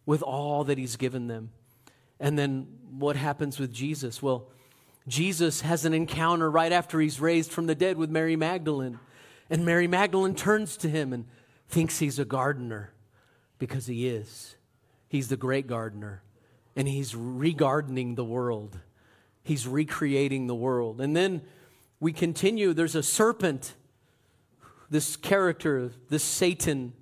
with 0.06 0.22
all 0.22 0.64
that 0.66 0.78
He's 0.78 0.96
given 0.96 1.28
them. 1.28 1.52
And 2.20 2.38
then 2.38 2.68
what 2.98 3.16
happens 3.16 3.60
with 3.60 3.74
Jesus? 3.74 4.22
Well, 4.22 4.50
Jesus 5.08 5.62
has 5.62 5.86
an 5.86 5.94
encounter 5.94 6.50
right 6.50 6.72
after 6.72 7.00
He's 7.00 7.20
raised 7.20 7.52
from 7.52 7.68
the 7.68 7.76
dead 7.76 7.98
with 7.98 8.10
Mary 8.10 8.36
Magdalene. 8.36 9.00
And 9.50 9.66
Mary 9.66 9.88
Magdalene 9.88 10.36
turns 10.36 10.78
to 10.78 10.90
Him 10.90 11.12
and 11.12 11.26
thinks 11.68 12.00
He's 12.00 12.18
a 12.18 12.26
gardener 12.26 12.94
because 13.60 13.86
he 13.86 14.08
is. 14.08 14.56
He's 15.08 15.28
the 15.28 15.38
great 15.38 15.68
gardener, 15.68 16.24
and 16.76 16.88
he's 16.88 17.16
regardening 17.16 18.16
the 18.16 18.26
world. 18.26 18.80
He's 19.44 19.68
recreating 19.68 20.48
the 20.48 20.56
world. 20.56 21.02
And 21.02 21.16
then 21.16 21.42
we 22.00 22.14
continue. 22.14 22.74
There's 22.74 22.96
a 22.96 23.04
serpent, 23.04 23.76
this 24.90 25.16
character, 25.16 25.92
this 26.10 26.24
Satan, 26.24 26.94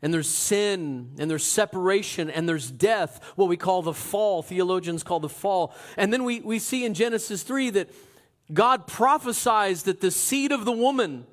and 0.00 0.14
there's 0.14 0.28
sin, 0.28 1.10
and 1.18 1.30
there's 1.30 1.44
separation, 1.44 2.30
and 2.30 2.48
there's 2.48 2.70
death, 2.70 3.20
what 3.34 3.48
we 3.48 3.56
call 3.56 3.82
the 3.82 3.92
fall. 3.92 4.42
Theologians 4.42 5.02
call 5.02 5.18
the 5.18 5.28
fall. 5.28 5.74
And 5.96 6.12
then 6.12 6.24
we, 6.24 6.40
we 6.40 6.58
see 6.58 6.84
in 6.84 6.94
Genesis 6.94 7.42
3 7.42 7.70
that 7.70 7.90
God 8.52 8.86
prophesies 8.86 9.84
that 9.84 10.00
the 10.00 10.10
seed 10.10 10.52
of 10.52 10.64
the 10.64 10.72
woman, 10.72 11.26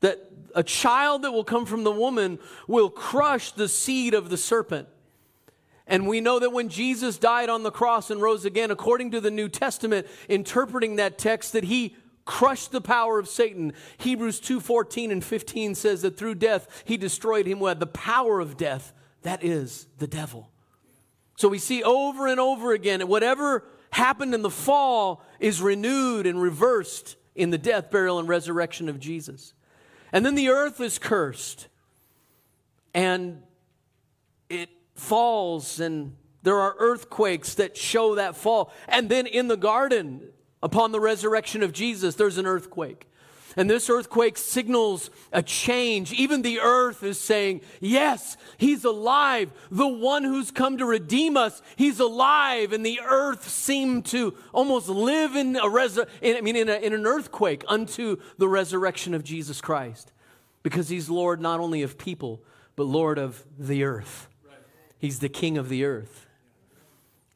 that 0.00 0.27
a 0.54 0.62
child 0.62 1.22
that 1.22 1.32
will 1.32 1.44
come 1.44 1.66
from 1.66 1.84
the 1.84 1.92
woman 1.92 2.38
will 2.66 2.90
crush 2.90 3.52
the 3.52 3.68
seed 3.68 4.14
of 4.14 4.30
the 4.30 4.36
serpent. 4.36 4.88
And 5.86 6.06
we 6.06 6.20
know 6.20 6.38
that 6.38 6.52
when 6.52 6.68
Jesus 6.68 7.16
died 7.16 7.48
on 7.48 7.62
the 7.62 7.70
cross 7.70 8.10
and 8.10 8.20
rose 8.20 8.44
again, 8.44 8.70
according 8.70 9.10
to 9.12 9.20
the 9.20 9.30
New 9.30 9.48
Testament, 9.48 10.06
interpreting 10.28 10.96
that 10.96 11.16
text, 11.16 11.54
that 11.54 11.64
he 11.64 11.96
crushed 12.26 12.72
the 12.72 12.80
power 12.82 13.18
of 13.18 13.26
Satan. 13.26 13.72
Hebrews 13.96 14.38
2:14 14.38 15.10
and 15.10 15.24
15 15.24 15.74
says 15.74 16.02
that 16.02 16.18
through 16.18 16.34
death 16.34 16.84
he 16.84 16.98
destroyed 16.98 17.46
him 17.46 17.58
who 17.58 17.66
had 17.66 17.80
the 17.80 17.86
power 17.86 18.38
of 18.38 18.58
death. 18.58 18.92
That 19.22 19.42
is 19.42 19.86
the 19.98 20.06
devil. 20.06 20.50
So 21.38 21.48
we 21.48 21.58
see 21.58 21.82
over 21.82 22.26
and 22.26 22.38
over 22.38 22.72
again 22.72 23.00
whatever 23.08 23.64
happened 23.92 24.34
in 24.34 24.42
the 24.42 24.50
fall 24.50 25.24
is 25.40 25.62
renewed 25.62 26.26
and 26.26 26.40
reversed 26.40 27.16
in 27.34 27.48
the 27.48 27.56
death, 27.56 27.90
burial, 27.90 28.18
and 28.18 28.28
resurrection 28.28 28.90
of 28.90 29.00
Jesus. 29.00 29.54
And 30.12 30.24
then 30.24 30.34
the 30.34 30.48
earth 30.48 30.80
is 30.80 30.98
cursed. 30.98 31.68
And 32.94 33.42
it 34.48 34.70
falls, 34.94 35.80
and 35.80 36.16
there 36.42 36.58
are 36.58 36.74
earthquakes 36.78 37.54
that 37.54 37.76
show 37.76 38.14
that 38.14 38.36
fall. 38.36 38.72
And 38.88 39.08
then 39.08 39.26
in 39.26 39.48
the 39.48 39.56
garden, 39.56 40.22
upon 40.62 40.92
the 40.92 41.00
resurrection 41.00 41.62
of 41.62 41.72
Jesus, 41.72 42.14
there's 42.14 42.38
an 42.38 42.46
earthquake. 42.46 43.06
And 43.58 43.68
this 43.68 43.90
earthquake 43.90 44.38
signals 44.38 45.10
a 45.32 45.42
change. 45.42 46.12
Even 46.12 46.42
the 46.42 46.60
earth 46.60 47.02
is 47.02 47.18
saying, 47.18 47.60
Yes, 47.80 48.36
he's 48.56 48.84
alive. 48.84 49.50
The 49.68 49.88
one 49.88 50.22
who's 50.22 50.52
come 50.52 50.78
to 50.78 50.86
redeem 50.86 51.36
us, 51.36 51.60
he's 51.74 51.98
alive. 51.98 52.72
And 52.72 52.86
the 52.86 53.00
earth 53.04 53.48
seemed 53.48 54.06
to 54.06 54.36
almost 54.52 54.88
live 54.88 55.34
in 55.34 55.56
a 55.56 55.68
res- 55.68 55.98
in, 56.22 56.36
I 56.36 56.40
mean, 56.40 56.54
in, 56.54 56.68
a, 56.68 56.76
in 56.76 56.92
an 56.92 57.04
earthquake 57.04 57.64
unto 57.66 58.18
the 58.36 58.46
resurrection 58.46 59.12
of 59.12 59.24
Jesus 59.24 59.60
Christ. 59.60 60.12
Because 60.62 60.88
he's 60.88 61.10
Lord 61.10 61.40
not 61.40 61.58
only 61.58 61.82
of 61.82 61.98
people, 61.98 62.40
but 62.76 62.84
Lord 62.84 63.18
of 63.18 63.44
the 63.58 63.82
earth. 63.82 64.28
He's 64.98 65.18
the 65.18 65.28
king 65.28 65.58
of 65.58 65.68
the 65.68 65.84
earth. 65.84 66.28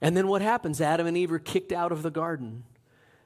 And 0.00 0.16
then 0.16 0.28
what 0.28 0.40
happens? 0.40 0.80
Adam 0.80 1.08
and 1.08 1.16
Eve 1.16 1.32
are 1.32 1.40
kicked 1.40 1.72
out 1.72 1.90
of 1.90 2.02
the 2.04 2.10
garden, 2.12 2.62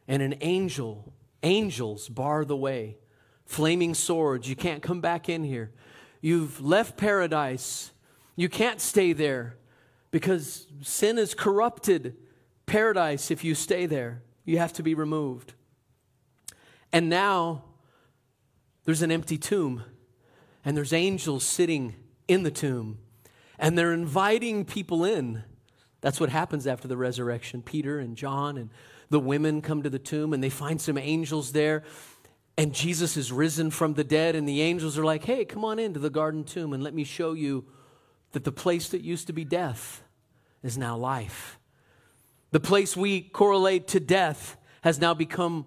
and 0.08 0.22
an 0.22 0.36
angel 0.40 1.12
Angels 1.46 2.08
bar 2.08 2.44
the 2.44 2.56
way, 2.56 2.98
flaming 3.44 3.94
swords. 3.94 4.48
You 4.48 4.56
can't 4.56 4.82
come 4.82 5.00
back 5.00 5.28
in 5.28 5.44
here. 5.44 5.70
You've 6.20 6.60
left 6.60 6.96
paradise. 6.96 7.92
You 8.34 8.48
can't 8.48 8.80
stay 8.80 9.12
there 9.12 9.56
because 10.10 10.66
sin 10.82 11.18
has 11.18 11.34
corrupted 11.34 12.16
paradise 12.66 13.30
if 13.30 13.44
you 13.44 13.54
stay 13.54 13.86
there. 13.86 14.24
You 14.44 14.58
have 14.58 14.72
to 14.72 14.82
be 14.82 14.92
removed. 14.94 15.54
And 16.92 17.08
now 17.08 17.62
there's 18.84 19.02
an 19.02 19.12
empty 19.12 19.38
tomb, 19.38 19.84
and 20.64 20.76
there's 20.76 20.92
angels 20.92 21.44
sitting 21.44 21.94
in 22.26 22.42
the 22.42 22.50
tomb, 22.50 22.98
and 23.56 23.78
they're 23.78 23.92
inviting 23.92 24.64
people 24.64 25.04
in. 25.04 25.44
That's 26.00 26.18
what 26.18 26.30
happens 26.30 26.66
after 26.66 26.88
the 26.88 26.96
resurrection. 26.96 27.62
Peter 27.62 28.00
and 28.00 28.16
John 28.16 28.58
and 28.58 28.70
the 29.10 29.20
women 29.20 29.62
come 29.62 29.82
to 29.82 29.90
the 29.90 29.98
tomb 29.98 30.32
and 30.32 30.42
they 30.42 30.50
find 30.50 30.80
some 30.80 30.98
angels 30.98 31.52
there. 31.52 31.82
And 32.58 32.74
Jesus 32.74 33.16
is 33.16 33.30
risen 33.30 33.70
from 33.70 33.94
the 33.94 34.04
dead, 34.04 34.34
and 34.34 34.48
the 34.48 34.62
angels 34.62 34.96
are 34.96 35.04
like, 35.04 35.24
hey, 35.24 35.44
come 35.44 35.62
on 35.62 35.78
into 35.78 36.00
the 36.00 36.08
garden 36.08 36.42
tomb 36.42 36.72
and 36.72 36.82
let 36.82 36.94
me 36.94 37.04
show 37.04 37.34
you 37.34 37.66
that 38.32 38.44
the 38.44 38.52
place 38.52 38.88
that 38.90 39.02
used 39.02 39.26
to 39.26 39.32
be 39.32 39.44
death 39.44 40.02
is 40.62 40.78
now 40.78 40.96
life. 40.96 41.58
The 42.52 42.60
place 42.60 42.96
we 42.96 43.20
correlate 43.20 43.88
to 43.88 44.00
death 44.00 44.56
has 44.80 45.00
now 45.00 45.14
become 45.14 45.66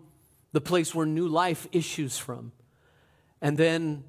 the 0.52 0.62
place 0.62 0.96
where 0.96 1.06
new 1.06 1.28
life 1.28 1.68
issues 1.72 2.18
from. 2.18 2.52
And 3.42 3.58
then 3.58 4.04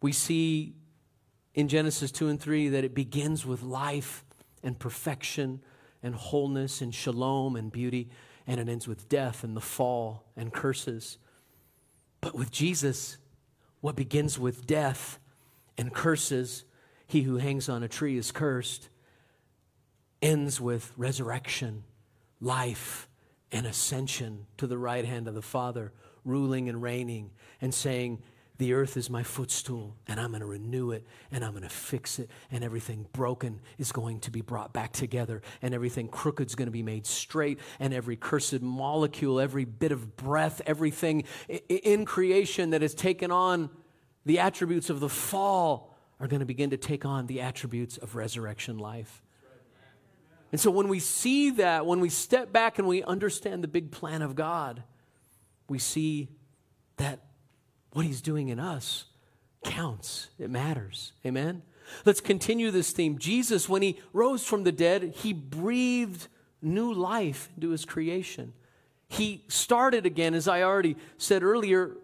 we 0.00 0.12
see 0.12 0.76
in 1.54 1.68
Genesis 1.68 2.10
2 2.10 2.28
and 2.28 2.40
3 2.40 2.70
that 2.70 2.84
it 2.84 2.94
begins 2.94 3.44
with 3.44 3.62
life 3.62 4.24
and 4.62 4.78
perfection 4.78 5.60
and 6.02 6.14
wholeness 6.14 6.80
and 6.80 6.94
shalom 6.94 7.56
and 7.56 7.72
beauty, 7.72 8.08
and 8.46 8.60
it 8.60 8.68
ends 8.68 8.86
with 8.86 9.08
death 9.08 9.42
and 9.44 9.56
the 9.56 9.60
fall 9.60 10.24
and 10.36 10.52
curses. 10.52 11.18
But 12.20 12.34
with 12.34 12.50
Jesus, 12.50 13.18
what 13.80 13.96
begins 13.96 14.38
with 14.38 14.66
death 14.66 15.18
and 15.78 15.92
curses, 15.92 16.64
he 17.06 17.22
who 17.22 17.36
hangs 17.36 17.68
on 17.68 17.82
a 17.82 17.88
tree 17.88 18.16
is 18.16 18.32
cursed, 18.32 18.88
ends 20.22 20.60
with 20.60 20.92
resurrection, 20.96 21.84
life, 22.40 23.08
and 23.52 23.66
ascension 23.66 24.46
to 24.56 24.66
the 24.66 24.78
right 24.78 25.04
hand 25.04 25.28
of 25.28 25.34
the 25.34 25.42
Father, 25.42 25.92
ruling 26.24 26.68
and 26.68 26.82
reigning, 26.82 27.30
and 27.60 27.72
saying, 27.72 28.22
The 28.58 28.72
earth 28.72 28.96
is 28.96 29.10
my 29.10 29.22
footstool, 29.22 29.96
and 30.08 30.18
I'm 30.18 30.30
going 30.30 30.40
to 30.40 30.46
renew 30.46 30.90
it, 30.90 31.06
and 31.30 31.44
I'm 31.44 31.50
going 31.50 31.62
to 31.62 31.68
fix 31.68 32.18
it, 32.18 32.30
and 32.50 32.64
everything 32.64 33.06
broken 33.12 33.60
is 33.76 33.92
going 33.92 34.20
to 34.20 34.30
be 34.30 34.40
brought 34.40 34.72
back 34.72 34.92
together, 34.92 35.42
and 35.60 35.74
everything 35.74 36.08
crooked 36.08 36.46
is 36.48 36.54
going 36.54 36.66
to 36.66 36.72
be 36.72 36.82
made 36.82 37.06
straight, 37.06 37.58
and 37.78 37.92
every 37.92 38.16
cursed 38.16 38.62
molecule, 38.62 39.40
every 39.40 39.66
bit 39.66 39.92
of 39.92 40.16
breath, 40.16 40.62
everything 40.66 41.24
in 41.68 42.06
creation 42.06 42.70
that 42.70 42.80
has 42.80 42.94
taken 42.94 43.30
on 43.30 43.68
the 44.24 44.38
attributes 44.38 44.88
of 44.88 45.00
the 45.00 45.08
fall 45.08 45.94
are 46.18 46.26
going 46.26 46.40
to 46.40 46.46
begin 46.46 46.70
to 46.70 46.78
take 46.78 47.04
on 47.04 47.26
the 47.26 47.42
attributes 47.42 47.98
of 47.98 48.16
resurrection 48.16 48.78
life. 48.78 49.22
And 50.50 50.60
so 50.60 50.70
when 50.70 50.88
we 50.88 51.00
see 51.00 51.50
that, 51.50 51.84
when 51.84 52.00
we 52.00 52.08
step 52.08 52.52
back 52.52 52.78
and 52.78 52.88
we 52.88 53.02
understand 53.02 53.62
the 53.62 53.68
big 53.68 53.90
plan 53.90 54.22
of 54.22 54.34
God, 54.34 54.82
we 55.68 55.78
see 55.78 56.28
that 56.96 57.20
what 57.92 58.06
he's 58.06 58.20
doing 58.20 58.48
in 58.48 58.58
us 58.58 59.06
counts. 59.64 60.28
It 60.38 60.50
matters. 60.50 61.12
Amen? 61.24 61.62
Let's 62.04 62.20
continue 62.20 62.70
this 62.70 62.92
theme. 62.92 63.18
Jesus, 63.18 63.68
when 63.68 63.82
he 63.82 64.00
rose 64.12 64.44
from 64.44 64.64
the 64.64 64.72
dead, 64.72 65.14
he 65.16 65.32
breathed 65.32 66.28
new 66.62 66.92
life 66.92 67.48
into 67.54 67.70
his 67.70 67.84
creation. 67.84 68.52
He 69.08 69.44
started 69.48 70.04
again, 70.04 70.34
as 70.34 70.48
I 70.48 70.62
already 70.62 70.96
said 71.16 71.42
earlier, 71.42 71.96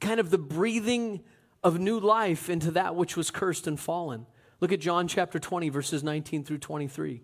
kind 0.00 0.18
of 0.18 0.30
the 0.30 0.38
breathing 0.38 1.20
of 1.62 1.78
new 1.78 2.00
life 2.00 2.48
into 2.48 2.70
that 2.72 2.96
which 2.96 3.16
was 3.16 3.30
cursed 3.30 3.66
and 3.66 3.78
fallen. 3.78 4.26
Look 4.60 4.72
at 4.72 4.80
John 4.80 5.06
chapter 5.06 5.38
20, 5.38 5.68
verses 5.68 6.02
19 6.02 6.44
through 6.44 6.58
23. 6.58 7.22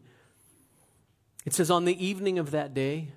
It 1.45 1.55
says, 1.55 1.71
On 1.71 1.85
the 1.85 2.05
evening 2.05 2.39
of 2.39 2.51
that 2.53 2.73
day, 2.73 3.09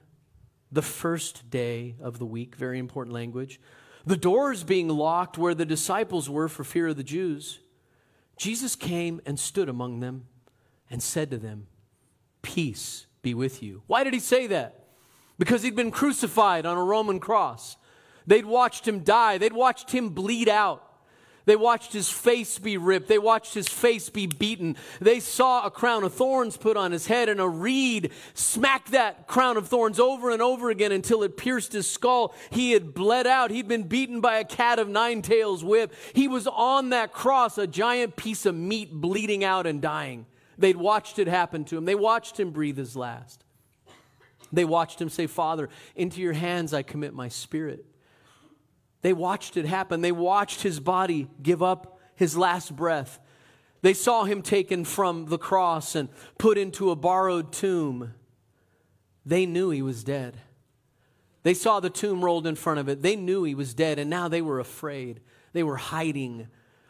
the 0.71 0.81
first 0.81 1.49
day 1.49 1.95
of 2.01 2.19
the 2.19 2.25
week, 2.25 2.55
very 2.55 2.79
important 2.79 3.13
language, 3.13 3.59
the 4.05 4.17
doors 4.17 4.63
being 4.63 4.87
locked 4.87 5.37
where 5.37 5.53
the 5.53 5.65
disciples 5.65 6.29
were 6.29 6.47
for 6.47 6.63
fear 6.63 6.87
of 6.87 6.97
the 6.97 7.03
Jews, 7.03 7.59
Jesus 8.37 8.75
came 8.75 9.21
and 9.25 9.39
stood 9.39 9.69
among 9.69 9.99
them 9.99 10.25
and 10.89 11.03
said 11.03 11.29
to 11.31 11.37
them, 11.37 11.67
Peace 12.41 13.05
be 13.21 13.33
with 13.33 13.61
you. 13.61 13.83
Why 13.87 14.03
did 14.03 14.13
he 14.13 14.19
say 14.19 14.47
that? 14.47 14.85
Because 15.37 15.61
he'd 15.61 15.75
been 15.75 15.91
crucified 15.91 16.65
on 16.65 16.77
a 16.77 16.83
Roman 16.83 17.19
cross. 17.19 17.77
They'd 18.25 18.45
watched 18.45 18.87
him 18.87 18.99
die, 19.01 19.37
they'd 19.37 19.53
watched 19.53 19.91
him 19.91 20.09
bleed 20.09 20.49
out. 20.49 20.88
They 21.45 21.55
watched 21.55 21.93
his 21.93 22.09
face 22.09 22.59
be 22.59 22.77
ripped. 22.77 23.07
They 23.07 23.17
watched 23.17 23.53
his 23.53 23.67
face 23.67 24.09
be 24.09 24.27
beaten. 24.27 24.75
They 24.99 25.19
saw 25.19 25.65
a 25.65 25.71
crown 25.71 26.03
of 26.03 26.13
thorns 26.13 26.57
put 26.57 26.77
on 26.77 26.91
his 26.91 27.07
head 27.07 27.29
and 27.29 27.39
a 27.39 27.47
reed 27.47 28.11
smack 28.33 28.89
that 28.89 29.27
crown 29.27 29.57
of 29.57 29.67
thorns 29.67 29.99
over 29.99 30.29
and 30.29 30.41
over 30.41 30.69
again 30.69 30.91
until 30.91 31.23
it 31.23 31.37
pierced 31.37 31.73
his 31.73 31.89
skull. 31.89 32.35
He 32.51 32.71
had 32.71 32.93
bled 32.93 33.25
out. 33.25 33.51
He'd 33.51 33.67
been 33.67 33.83
beaten 33.83 34.21
by 34.21 34.37
a 34.37 34.45
cat 34.45 34.79
of 34.79 34.87
nine 34.87 35.21
tails 35.21 35.63
whip. 35.63 35.93
He 36.13 36.27
was 36.27 36.45
on 36.47 36.89
that 36.89 37.13
cross, 37.13 37.57
a 37.57 37.67
giant 37.67 38.15
piece 38.15 38.45
of 38.45 38.55
meat 38.55 38.91
bleeding 38.91 39.43
out 39.43 39.65
and 39.65 39.81
dying. 39.81 40.25
They'd 40.57 40.77
watched 40.77 41.19
it 41.19 41.27
happen 41.27 41.63
to 41.65 41.77
him. 41.77 41.85
They 41.85 41.95
watched 41.95 42.39
him 42.39 42.51
breathe 42.51 42.77
his 42.77 42.95
last. 42.95 43.43
They 44.51 44.65
watched 44.65 44.99
him 44.99 45.09
say, 45.09 45.27
Father, 45.27 45.69
into 45.95 46.21
your 46.21 46.33
hands 46.33 46.73
I 46.73 46.83
commit 46.83 47.13
my 47.13 47.29
spirit. 47.29 47.85
They 49.01 49.13
watched 49.13 49.57
it 49.57 49.65
happen. 49.65 50.01
They 50.01 50.11
watched 50.11 50.61
his 50.61 50.79
body 50.79 51.27
give 51.41 51.63
up 51.63 51.99
his 52.15 52.35
last 52.35 52.75
breath. 52.75 53.19
They 53.81 53.93
saw 53.93 54.25
him 54.25 54.41
taken 54.41 54.83
from 54.83 55.27
the 55.27 55.37
cross 55.37 55.95
and 55.95 56.09
put 56.37 56.57
into 56.57 56.91
a 56.91 56.95
borrowed 56.95 57.53
tomb. 57.53 58.13
They 59.25 59.45
knew 59.45 59.69
he 59.69 59.81
was 59.81 60.03
dead. 60.03 60.37
They 61.43 61.53
saw 61.53 61.79
the 61.79 61.89
tomb 61.89 62.23
rolled 62.23 62.45
in 62.45 62.55
front 62.55 62.79
of 62.79 62.89
it. 62.89 63.01
They 63.01 63.15
knew 63.15 63.43
he 63.43 63.55
was 63.55 63.73
dead, 63.73 63.97
and 63.97 64.09
now 64.09 64.27
they 64.27 64.41
were 64.41 64.59
afraid. 64.59 65.21
They 65.53 65.63
were 65.63 65.77
hiding. 65.77 66.47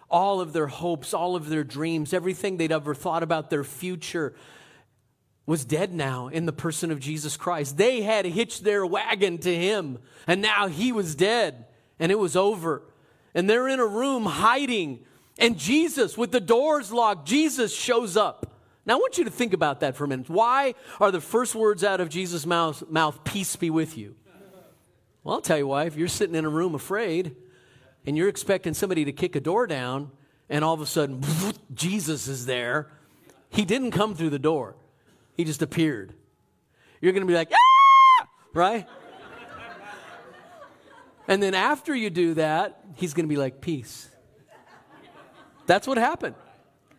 All 0.09 0.41
of 0.41 0.53
their 0.53 0.65
hopes, 0.67 1.13
all 1.13 1.35
of 1.35 1.49
their 1.49 1.63
dreams, 1.63 2.13
everything 2.13 2.57
they'd 2.57 2.71
ever 2.71 2.95
thought 2.95 3.21
about 3.21 3.51
their 3.51 3.63
future 3.63 4.33
was 5.45 5.65
dead 5.65 5.93
now 5.93 6.27
in 6.27 6.47
the 6.47 6.53
person 6.53 6.89
of 6.89 6.99
Jesus 6.99 7.37
Christ. 7.37 7.77
They 7.77 8.01
had 8.01 8.25
hitched 8.25 8.63
their 8.63 8.83
wagon 8.85 9.37
to 9.39 9.55
him, 9.55 9.99
and 10.25 10.41
now 10.41 10.67
he 10.67 10.91
was 10.91 11.13
dead 11.13 11.65
and 11.99 12.11
it 12.11 12.19
was 12.19 12.35
over. 12.35 12.83
And 13.35 13.49
they're 13.49 13.67
in 13.67 13.79
a 13.79 13.85
room 13.85 14.25
hiding. 14.25 15.05
And 15.37 15.57
Jesus, 15.57 16.17
with 16.17 16.31
the 16.31 16.39
doors 16.39 16.91
locked, 16.91 17.27
Jesus 17.27 17.75
shows 17.75 18.17
up. 18.17 18.57
Now, 18.85 18.95
I 18.95 18.97
want 18.97 19.17
you 19.17 19.25
to 19.25 19.29
think 19.29 19.53
about 19.53 19.81
that 19.81 19.95
for 19.95 20.05
a 20.05 20.07
minute. 20.07 20.29
Why 20.29 20.73
are 20.99 21.11
the 21.11 21.21
first 21.21 21.53
words 21.53 21.83
out 21.83 22.01
of 22.01 22.09
Jesus' 22.09 22.45
mouth, 22.45 22.83
mouth 22.89 23.23
peace 23.23 23.55
be 23.55 23.69
with 23.69 23.97
you? 23.97 24.15
Well, 25.23 25.35
I'll 25.35 25.41
tell 25.41 25.57
you 25.57 25.67
why. 25.67 25.83
If 25.83 25.95
you're 25.95 26.07
sitting 26.07 26.35
in 26.35 26.45
a 26.45 26.49
room 26.49 26.73
afraid 26.73 27.35
and 28.05 28.17
you're 28.17 28.29
expecting 28.29 28.73
somebody 28.73 29.05
to 29.05 29.11
kick 29.11 29.35
a 29.35 29.39
door 29.39 29.67
down, 29.67 30.11
and 30.49 30.65
all 30.65 30.73
of 30.73 30.81
a 30.81 30.85
sudden, 30.85 31.21
Jesus 31.73 32.27
is 32.27 32.45
there, 32.45 32.89
he 33.49 33.65
didn't 33.65 33.91
come 33.91 34.15
through 34.15 34.31
the 34.31 34.39
door, 34.39 34.75
he 35.37 35.43
just 35.43 35.61
appeared. 35.61 36.13
You're 37.01 37.13
going 37.13 37.21
to 37.21 37.27
be 37.27 37.35
like, 37.35 37.51
ah! 37.53 38.27
right? 38.53 38.87
And 41.29 41.43
then 41.43 41.53
after 41.53 41.95
you 41.95 42.09
do 42.09 42.33
that, 42.33 42.83
he's 42.95 43.13
going 43.13 43.25
to 43.25 43.29
be 43.29 43.37
like, 43.37 43.61
Peace. 43.61 44.09
That's 45.67 45.87
what 45.87 45.99
happened. 45.99 46.35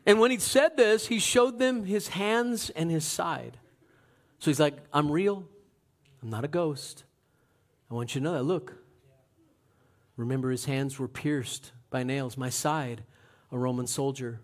And 0.07 0.21
when 0.21 0.31
he 0.31 0.38
said 0.38 0.77
this, 0.77 1.09
he 1.09 1.19
showed 1.19 1.59
them 1.59 1.85
his 1.85 2.09
hands 2.09 2.71
and 2.71 2.88
his 2.90 3.05
side. 3.05 3.59
So 4.38 4.49
he's 4.49 4.61
like, 4.61 4.77
I'm 4.93 5.11
real. 5.11 5.45
I'm 6.23 6.31
not 6.31 6.45
a 6.45 6.49
ghost. 6.49 7.03
I 7.90 7.95
want 7.95 8.14
you 8.14 8.21
to 8.21 8.25
know 8.25 8.33
that. 8.35 8.45
Look. 8.45 8.77
Remember, 10.16 10.51
his 10.51 10.64
hands 10.64 10.99
were 10.99 11.09
pierced 11.09 11.73
by 11.90 12.05
nails. 12.05 12.37
My 12.37 12.51
side, 12.51 13.03
a 13.51 13.59
Roman 13.59 13.88
soldier, 13.88 14.40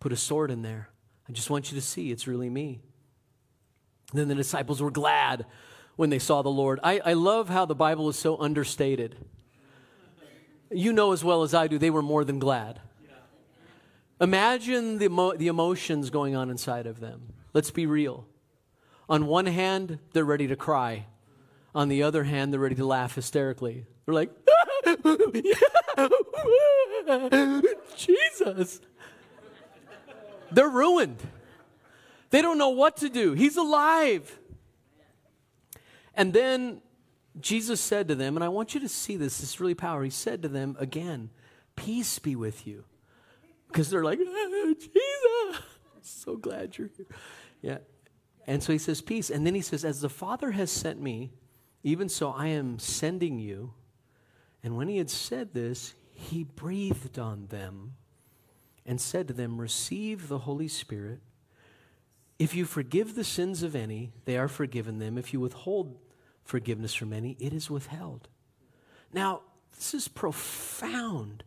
put 0.00 0.12
a 0.12 0.16
sword 0.16 0.50
in 0.50 0.60
there. 0.60 0.90
I 1.28 1.32
just 1.32 1.48
want 1.48 1.72
you 1.72 1.76
to 1.80 1.82
see 1.82 2.10
it's 2.10 2.26
really 2.26 2.50
me. 2.50 2.80
Then 4.12 4.28
the 4.28 4.34
disciples 4.34 4.82
were 4.82 4.90
glad 4.90 5.46
when 5.98 6.10
they 6.10 6.18
saw 6.20 6.42
the 6.42 6.48
Lord. 6.48 6.78
I, 6.84 7.00
I 7.04 7.14
love 7.14 7.48
how 7.48 7.64
the 7.64 7.74
Bible 7.74 8.08
is 8.08 8.16
so 8.16 8.38
understated. 8.38 9.16
You 10.70 10.92
know 10.92 11.10
as 11.10 11.24
well 11.24 11.42
as 11.42 11.54
I 11.54 11.66
do, 11.66 11.76
they 11.76 11.90
were 11.90 12.02
more 12.02 12.24
than 12.24 12.38
glad. 12.38 12.80
Imagine 14.20 14.98
the, 14.98 15.06
emo- 15.06 15.36
the 15.36 15.48
emotions 15.48 16.10
going 16.10 16.36
on 16.36 16.50
inside 16.50 16.86
of 16.86 17.00
them. 17.00 17.32
Let's 17.52 17.72
be 17.72 17.84
real. 17.84 18.28
On 19.08 19.26
one 19.26 19.46
hand, 19.46 19.98
they're 20.12 20.24
ready 20.24 20.46
to 20.46 20.54
cry. 20.54 21.06
On 21.74 21.88
the 21.88 22.04
other 22.04 22.22
hand, 22.22 22.52
they're 22.52 22.60
ready 22.60 22.76
to 22.76 22.86
laugh 22.86 23.16
hysterically. 23.16 23.84
They're 24.06 24.14
like, 24.14 24.30
Jesus. 27.96 28.80
They're 30.52 30.68
ruined. 30.68 31.18
They 32.30 32.40
don't 32.40 32.56
know 32.56 32.68
what 32.68 32.98
to 32.98 33.08
do. 33.08 33.32
He's 33.32 33.56
alive. 33.56 34.38
And 36.18 36.32
then 36.32 36.82
Jesus 37.40 37.80
said 37.80 38.08
to 38.08 38.16
them, 38.16 38.36
and 38.36 38.44
I 38.44 38.48
want 38.48 38.74
you 38.74 38.80
to 38.80 38.88
see 38.88 39.16
this, 39.16 39.38
this 39.38 39.50
is 39.50 39.60
really 39.60 39.76
powerful. 39.76 40.02
He 40.02 40.10
said 40.10 40.42
to 40.42 40.48
them 40.48 40.76
again, 40.80 41.30
Peace 41.76 42.18
be 42.18 42.34
with 42.34 42.66
you. 42.66 42.84
Because 43.68 43.88
they're 43.88 44.02
like, 44.02 44.18
ah, 44.20 44.74
Jesus, 44.76 45.62
so 46.00 46.36
glad 46.36 46.76
you're 46.76 46.90
here. 46.96 47.06
Yeah. 47.62 47.78
And 48.48 48.60
so 48.60 48.72
he 48.72 48.78
says, 48.78 49.00
Peace. 49.00 49.30
And 49.30 49.46
then 49.46 49.54
he 49.54 49.60
says, 49.60 49.84
As 49.84 50.00
the 50.00 50.08
Father 50.08 50.50
has 50.50 50.72
sent 50.72 51.00
me, 51.00 51.30
even 51.84 52.08
so 52.08 52.30
I 52.30 52.48
am 52.48 52.80
sending 52.80 53.38
you. 53.38 53.74
And 54.64 54.76
when 54.76 54.88
he 54.88 54.98
had 54.98 55.10
said 55.10 55.54
this, 55.54 55.94
he 56.10 56.42
breathed 56.42 57.16
on 57.16 57.46
them 57.46 57.94
and 58.84 59.00
said 59.00 59.28
to 59.28 59.34
them, 59.34 59.60
Receive 59.60 60.26
the 60.26 60.38
Holy 60.38 60.66
Spirit. 60.66 61.20
If 62.40 62.56
you 62.56 62.64
forgive 62.64 63.14
the 63.14 63.22
sins 63.22 63.62
of 63.62 63.76
any, 63.76 64.10
they 64.24 64.36
are 64.36 64.48
forgiven 64.48 64.98
them. 64.98 65.16
If 65.16 65.32
you 65.32 65.38
withhold 65.38 65.96
forgiveness 66.48 66.94
for 66.94 67.04
many, 67.04 67.36
it 67.38 67.52
is 67.52 67.70
withheld. 67.70 68.26
Now, 69.12 69.42
this 69.76 69.92
is 69.92 70.08
profound. 70.08 71.44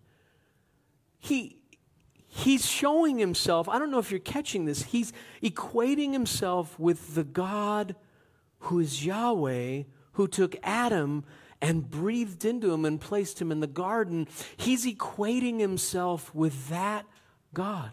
He, 1.17 1.57
he's 2.27 2.67
showing 2.67 3.17
himself, 3.17 3.67
I 3.67 3.79
don't 3.79 3.89
know 3.89 3.97
if 3.97 4.11
you're 4.11 4.19
catching 4.19 4.65
this, 4.65 4.83
he's 4.83 5.11
equating 5.41 6.13
himself 6.13 6.79
with 6.79 7.15
the 7.15 7.23
God 7.23 7.95
who 8.59 8.79
is 8.79 9.03
Yahweh, 9.03 9.83
who 10.13 10.27
took 10.27 10.55
Adam 10.61 11.23
and 11.61 11.89
breathed 11.89 12.45
into 12.45 12.71
him 12.71 12.85
and 12.85 13.01
placed 13.01 13.41
him 13.41 13.51
in 13.51 13.59
the 13.59 13.67
garden. 13.67 14.27
He's 14.55 14.85
equating 14.85 15.59
himself 15.59 16.33
with 16.35 16.69
that 16.69 17.07
God. 17.55 17.91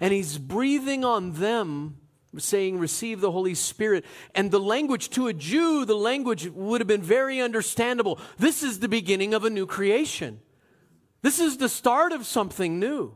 And 0.00 0.14
he's 0.14 0.38
breathing 0.38 1.04
on 1.04 1.32
them 1.32 1.98
saying, 2.38 2.78
Receive 2.78 3.20
the 3.20 3.30
Holy 3.30 3.54
Spirit. 3.54 4.04
And 4.34 4.50
the 4.50 4.60
language 4.60 5.10
to 5.10 5.28
a 5.28 5.32
Jew, 5.32 5.84
the 5.84 5.96
language 5.96 6.46
would 6.48 6.80
have 6.80 6.88
been 6.88 7.02
very 7.02 7.40
understandable. 7.40 8.18
This 8.38 8.62
is 8.62 8.78
the 8.78 8.88
beginning 8.88 9.34
of 9.34 9.44
a 9.44 9.50
new 9.50 9.66
creation, 9.66 10.40
this 11.22 11.38
is 11.38 11.58
the 11.58 11.68
start 11.68 12.12
of 12.12 12.26
something 12.26 12.78
new. 12.78 13.14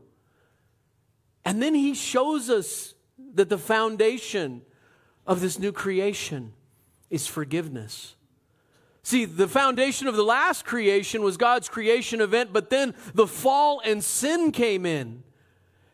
And 1.45 1.61
then 1.61 1.75
he 1.75 1.93
shows 1.93 2.49
us 2.49 2.93
that 3.35 3.47
the 3.47 3.57
foundation 3.57 4.63
of 5.25 5.39
this 5.39 5.57
new 5.57 5.71
creation 5.71 6.53
is 7.09 7.25
forgiveness. 7.25 8.15
See, 9.01 9.23
the 9.23 9.47
foundation 9.47 10.07
of 10.07 10.17
the 10.17 10.23
last 10.23 10.65
creation 10.65 11.23
was 11.23 11.37
God's 11.37 11.69
creation 11.69 12.19
event, 12.19 12.51
but 12.51 12.69
then 12.69 12.93
the 13.13 13.27
fall 13.27 13.81
and 13.85 14.03
sin 14.03 14.51
came 14.51 14.85
in. 14.85 15.23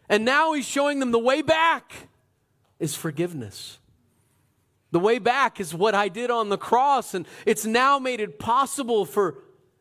And 0.10 0.26
now 0.26 0.54
he's 0.54 0.68
showing 0.68 1.00
them 1.00 1.12
the 1.12 1.20
way 1.20 1.44
back 1.44 2.10
is 2.80 2.96
forgiveness. 2.96 3.80
The 4.92 5.00
way 5.00 5.18
back 5.18 5.60
is 5.60 5.74
what 5.74 5.96
I 5.96 6.08
did 6.08 6.30
on 6.30 6.50
the 6.50 6.58
cross, 6.58 7.14
and 7.14 7.28
it's 7.46 7.66
now 7.66 7.98
made 7.98 8.20
it 8.20 8.38
possible 8.38 9.06
for 9.06 9.40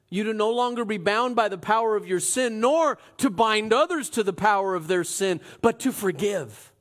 you 0.09 0.25
to 0.25 0.35
no 0.35 0.51
longer 0.51 0.85
be 0.85 0.99
bound 0.99 1.37
by 1.37 1.49
the 1.49 1.59
power 1.59 1.97
of 1.97 2.07
your 2.07 2.21
sin, 2.21 2.61
nor 2.61 2.99
to 3.19 3.31
bind 3.31 3.73
others 3.73 4.11
to 4.11 4.23
the 4.23 4.33
power 4.33 4.75
of 4.75 4.87
their 4.87 5.05
sin, 5.05 5.41
but 5.61 5.79
to 5.81 5.93
forgive. 5.93 6.73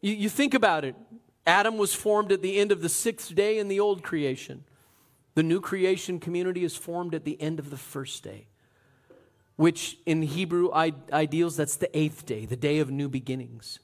You, 0.00 0.14
you 0.14 0.28
think 0.28 0.54
about 0.54 0.84
it. 0.84 0.94
Adam 1.46 1.76
was 1.76 1.94
formed 1.94 2.32
at 2.32 2.42
the 2.42 2.58
end 2.58 2.72
of 2.72 2.82
the 2.82 2.88
sixth 2.88 3.34
day 3.34 3.58
in 3.58 3.68
the 3.68 3.80
old 3.80 4.02
creation. 4.02 4.64
The 5.34 5.42
new 5.42 5.60
creation 5.60 6.20
community 6.20 6.64
is 6.64 6.76
formed 6.76 7.14
at 7.14 7.24
the 7.24 7.40
end 7.40 7.58
of 7.58 7.70
the 7.70 7.76
first 7.76 8.22
day, 8.22 8.46
which 9.56 9.98
in 10.04 10.22
Hebrew 10.22 10.70
ideals, 10.72 11.56
that's 11.56 11.76
the 11.76 11.96
eighth 11.98 12.26
day, 12.26 12.44
the 12.44 12.56
day 12.56 12.78
of 12.78 12.90
new 12.90 13.08
beginnings. 13.08 13.78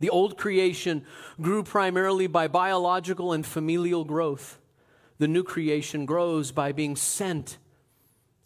The 0.00 0.10
old 0.10 0.38
creation 0.38 1.04
grew 1.40 1.62
primarily 1.62 2.26
by 2.26 2.48
biological 2.48 3.32
and 3.32 3.44
familial 3.44 4.04
growth. 4.04 4.58
The 5.18 5.28
new 5.28 5.44
creation 5.44 6.06
grows 6.06 6.50
by 6.50 6.72
being 6.72 6.96
sent 6.96 7.58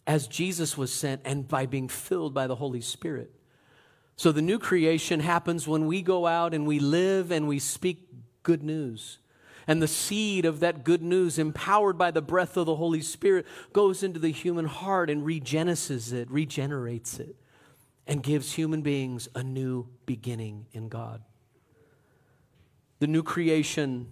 as 0.05 0.27
Jesus 0.27 0.77
was 0.77 0.93
sent 0.93 1.21
and 1.23 1.47
by 1.47 1.65
being 1.65 1.87
filled 1.87 2.33
by 2.33 2.45
the 2.45 2.55
Holy 2.55 2.81
Spirit. 2.81 3.31
So 4.17 4.31
the 4.31 4.41
new 4.41 4.59
creation 4.59 5.21
happens 5.21 5.67
when 5.67 5.87
we 5.87 6.01
go 6.01 6.27
out 6.27 6.53
and 6.53 6.67
we 6.67 6.79
live 6.79 7.31
and 7.31 7.47
we 7.47 7.59
speak 7.59 8.07
good 8.43 8.61
news. 8.61 9.17
And 9.65 9.81
the 9.81 9.87
seed 9.87 10.45
of 10.45 10.59
that 10.59 10.83
good 10.83 11.01
news, 11.01 11.39
empowered 11.39 11.97
by 11.97 12.11
the 12.11 12.21
breath 12.21 12.55
of 12.55 12.65
the 12.65 12.75
Holy 12.75 13.01
Spirit, 13.01 13.47
goes 13.73 14.03
into 14.03 14.19
the 14.19 14.29
human 14.29 14.65
heart 14.65 15.09
and 15.09 15.25
regenesis 15.25 16.13
it, 16.13 16.29
regenerates 16.29 17.19
it, 17.19 17.35
and 18.05 18.21
gives 18.21 18.53
human 18.53 18.81
beings 18.83 19.27
a 19.33 19.41
new 19.41 19.87
beginning 20.05 20.67
in 20.73 20.87
God 20.87 21.23
the 23.05 23.11
new 23.11 23.21
creation. 23.21 24.07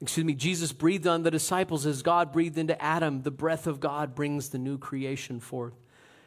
Excuse 0.00 0.26
me, 0.26 0.34
Jesus 0.34 0.72
breathed 0.72 1.06
on 1.06 1.22
the 1.22 1.30
disciples 1.30 1.86
as 1.86 2.02
God 2.02 2.32
breathed 2.32 2.58
into 2.58 2.82
Adam. 2.82 3.22
The 3.22 3.30
breath 3.30 3.68
of 3.68 3.78
God 3.78 4.16
brings 4.16 4.48
the 4.48 4.58
new 4.58 4.76
creation 4.76 5.38
forth. 5.38 5.74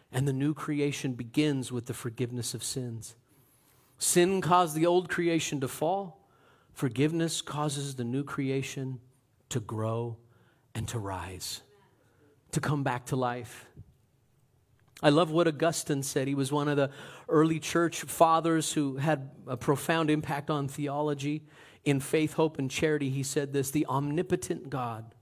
And 0.09 0.25
the 0.25 0.31
new 0.31 0.53
creation 0.53 1.15
begins 1.15 1.73
with 1.73 1.87
the 1.87 1.93
forgiveness 1.93 2.53
of 2.53 2.63
sins. 2.63 3.17
Sin 3.97 4.39
caused 4.39 4.73
the 4.73 4.85
old 4.85 5.09
creation 5.09 5.59
to 5.59 5.67
fall. 5.67 6.25
Forgiveness 6.71 7.41
causes 7.41 7.95
the 7.95 8.05
new 8.05 8.23
creation 8.23 9.01
to 9.49 9.59
grow 9.59 10.15
and 10.75 10.87
to 10.87 10.97
rise, 10.97 11.61
to 12.53 12.61
come 12.61 12.83
back 12.83 13.07
to 13.07 13.17
life. 13.17 13.65
I 15.05 15.09
love 15.09 15.29
what 15.29 15.47
Augustine 15.47 16.01
said. 16.01 16.27
He 16.27 16.33
was 16.33 16.51
one 16.51 16.67
of 16.67 16.77
the 16.77 16.89
early 17.29 17.59
church 17.59 18.01
fathers 18.01 18.73
who 18.73 18.97
had 18.97 19.29
a 19.45 19.55
profound 19.55 20.09
impact 20.09 20.49
on 20.49 20.67
theology. 20.67 21.43
In 21.83 21.99
faith, 21.99 22.33
hope, 22.33 22.57
and 22.57 22.71
charity, 22.71 23.11
he 23.11 23.21
said 23.21 23.53
this 23.53 23.69
the 23.69 23.85
omnipotent 23.85 24.71
God, 24.71 25.13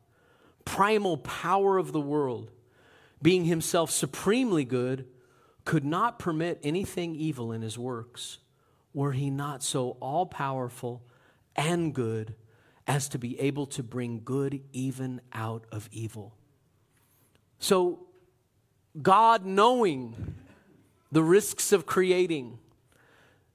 primal 0.64 1.18
power 1.18 1.78
of 1.78 1.92
the 1.92 2.00
world, 2.00 2.50
being 3.22 3.44
himself 3.44 3.92
supremely 3.92 4.64
good, 4.64 5.06
could 5.66 5.84
not 5.84 6.18
permit 6.18 6.62
anything 6.64 7.14
evil 7.14 7.52
in 7.52 7.62
his 7.62 7.78
works, 7.78 8.38
were 8.94 9.12
he 9.12 9.30
not 9.30 9.62
so 9.64 9.98
all 10.00 10.26
powerful 10.26 11.04
and 11.58 11.94
good 11.94 12.36
as 12.88 13.10
to 13.10 13.20
be 13.20 13.38
able 13.38 13.66
to 13.66 13.84
bring 13.84 14.22
good 14.24 14.62
even 14.72 15.20
out 15.34 15.66
of 15.74 15.90
evil. 15.92 16.38
So, 17.60 18.08
God 19.02 19.46
knowing 19.46 20.36
the 21.12 21.24
risks 21.24 21.72
of 21.72 21.86
creating, 21.86 22.60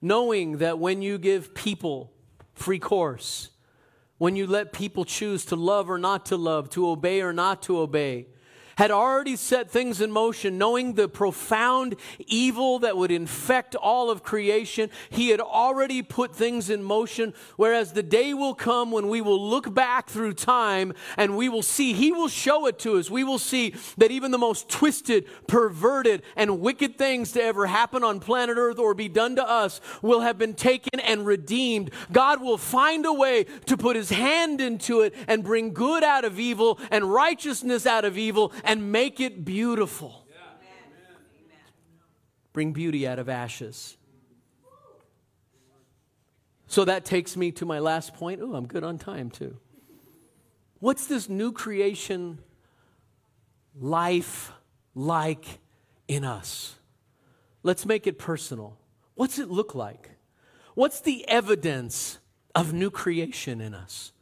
knowing 0.01 0.59
that 0.59 0.79
when 0.79 1.03
you 1.03 1.18
give 1.18 1.55
people 1.55 2.12
free 2.55 2.79
course, 2.79 3.51
when 4.18 4.35
you 4.35 4.46
let 4.46 4.72
people 4.72 5.05
choose 5.05 5.44
to 5.46 5.57
love 5.57 5.88
or 5.88 5.98
not 5.98 6.27
to 6.27 6.37
love, 6.37 6.70
to 6.70 6.88
obey 6.88 7.20
or 7.20 7.33
not 7.33 7.62
to 7.62 7.79
obey, 7.79 8.27
had 8.79 8.93
already 8.93 9.35
set 9.35 9.69
things 9.69 10.01
in 10.01 10.09
motion, 10.09 10.57
knowing 10.57 10.95
the 10.95 11.09
profound 11.09 11.97
evil 12.29 12.79
that 12.79 12.97
would 12.97 13.11
infect 13.11 13.75
all 13.75 14.09
of 14.09 14.23
creation. 14.23 14.88
He 15.11 15.31
had 15.31 15.41
already 15.41 16.01
put 16.01 16.33
things 16.33 16.71
in 16.71 16.85
motion, 16.85 17.35
whereas 17.57 17.93
the 17.93 18.05
day 18.05 18.35
will 18.35 18.55
come 18.55 18.93
when 18.93 19.09
we 19.09 19.21
will 19.21 19.51
look 19.51 19.75
back 19.75 20.09
through 20.09 20.35
time 20.35 20.93
and 21.17 21.37
we 21.37 21.49
will 21.49 21.64
see, 21.64 21.93
He 21.93 22.12
will 22.12 22.29
show 22.29 22.67
it 22.67 22.79
to 22.79 22.99
us. 22.99 23.11
We 23.11 23.25
will 23.25 23.41
see 23.41 23.75
that 23.97 24.12
even 24.12 24.31
the 24.31 24.38
most 24.38 24.69
twisted, 24.69 25.27
perverted, 25.49 26.23
and 26.37 26.61
wicked 26.61 26.97
things 26.97 27.33
to 27.33 27.43
ever 27.43 27.67
happen 27.67 28.05
on 28.05 28.21
planet 28.21 28.59
Earth 28.59 28.79
or 28.79 28.95
be 28.95 29.09
done 29.09 29.35
to 29.35 29.49
us 29.49 29.81
will 30.03 30.21
have 30.21 30.38
been 30.38 30.55
taken 30.55 31.01
and 31.01 31.27
redeemed. 31.27 31.91
God 32.12 32.41
will 32.41 32.59
find 32.59 33.05
a 33.07 33.12
way 33.12 33.43
to 33.67 33.77
put 33.77 33.97
His 33.97 34.11
hand 34.11 34.61
into 34.61 35.01
it 35.01 35.17
and 35.27 35.43
bring 35.43 35.73
good 35.73 36.05
out 36.05 36.25
of 36.25 36.38
evil 36.38 36.79
and 36.93 37.12
righteousness 37.12 37.85
out 37.85 38.05
of 38.05 38.17
evil 38.17 38.53
and 38.69 38.93
make 38.93 39.19
it 39.19 39.45
beautiful. 39.47 40.27
Bring 42.53 42.73
beauty 42.73 43.09
out 43.09 43.19
of 43.19 43.29
ashes. 43.29 43.97
So 46.67 46.85
that 46.85 47.07
takes 47.07 47.35
me 47.35 47.51
to 47.53 47.65
my 47.65 47.79
last 47.79 48.13
point. 48.15 48.41
Oh, 48.43 48.55
I'm 48.55 48.67
good 48.67 48.85
on 48.85 48.99
time 48.99 49.31
too. 49.31 49.57
What's 50.81 51.07
this 51.07 51.29
new 51.29 51.51
creation 51.51 52.41
life 53.75 54.53
like 54.95 55.47
in 56.07 56.25
us? 56.25 56.75
Let's 57.63 57.87
make 57.87 58.07
it 58.07 58.19
personal. 58.19 58.77
What's 59.15 59.39
it 59.39 59.51
look 59.51 59.75
like? 59.75 60.11
What's 60.75 61.01
the 61.01 61.27
evidence 61.27 62.19
of 62.55 62.73
new 62.75 62.91
creation 62.91 63.63
in 63.63 63.75
us? 63.75 64.13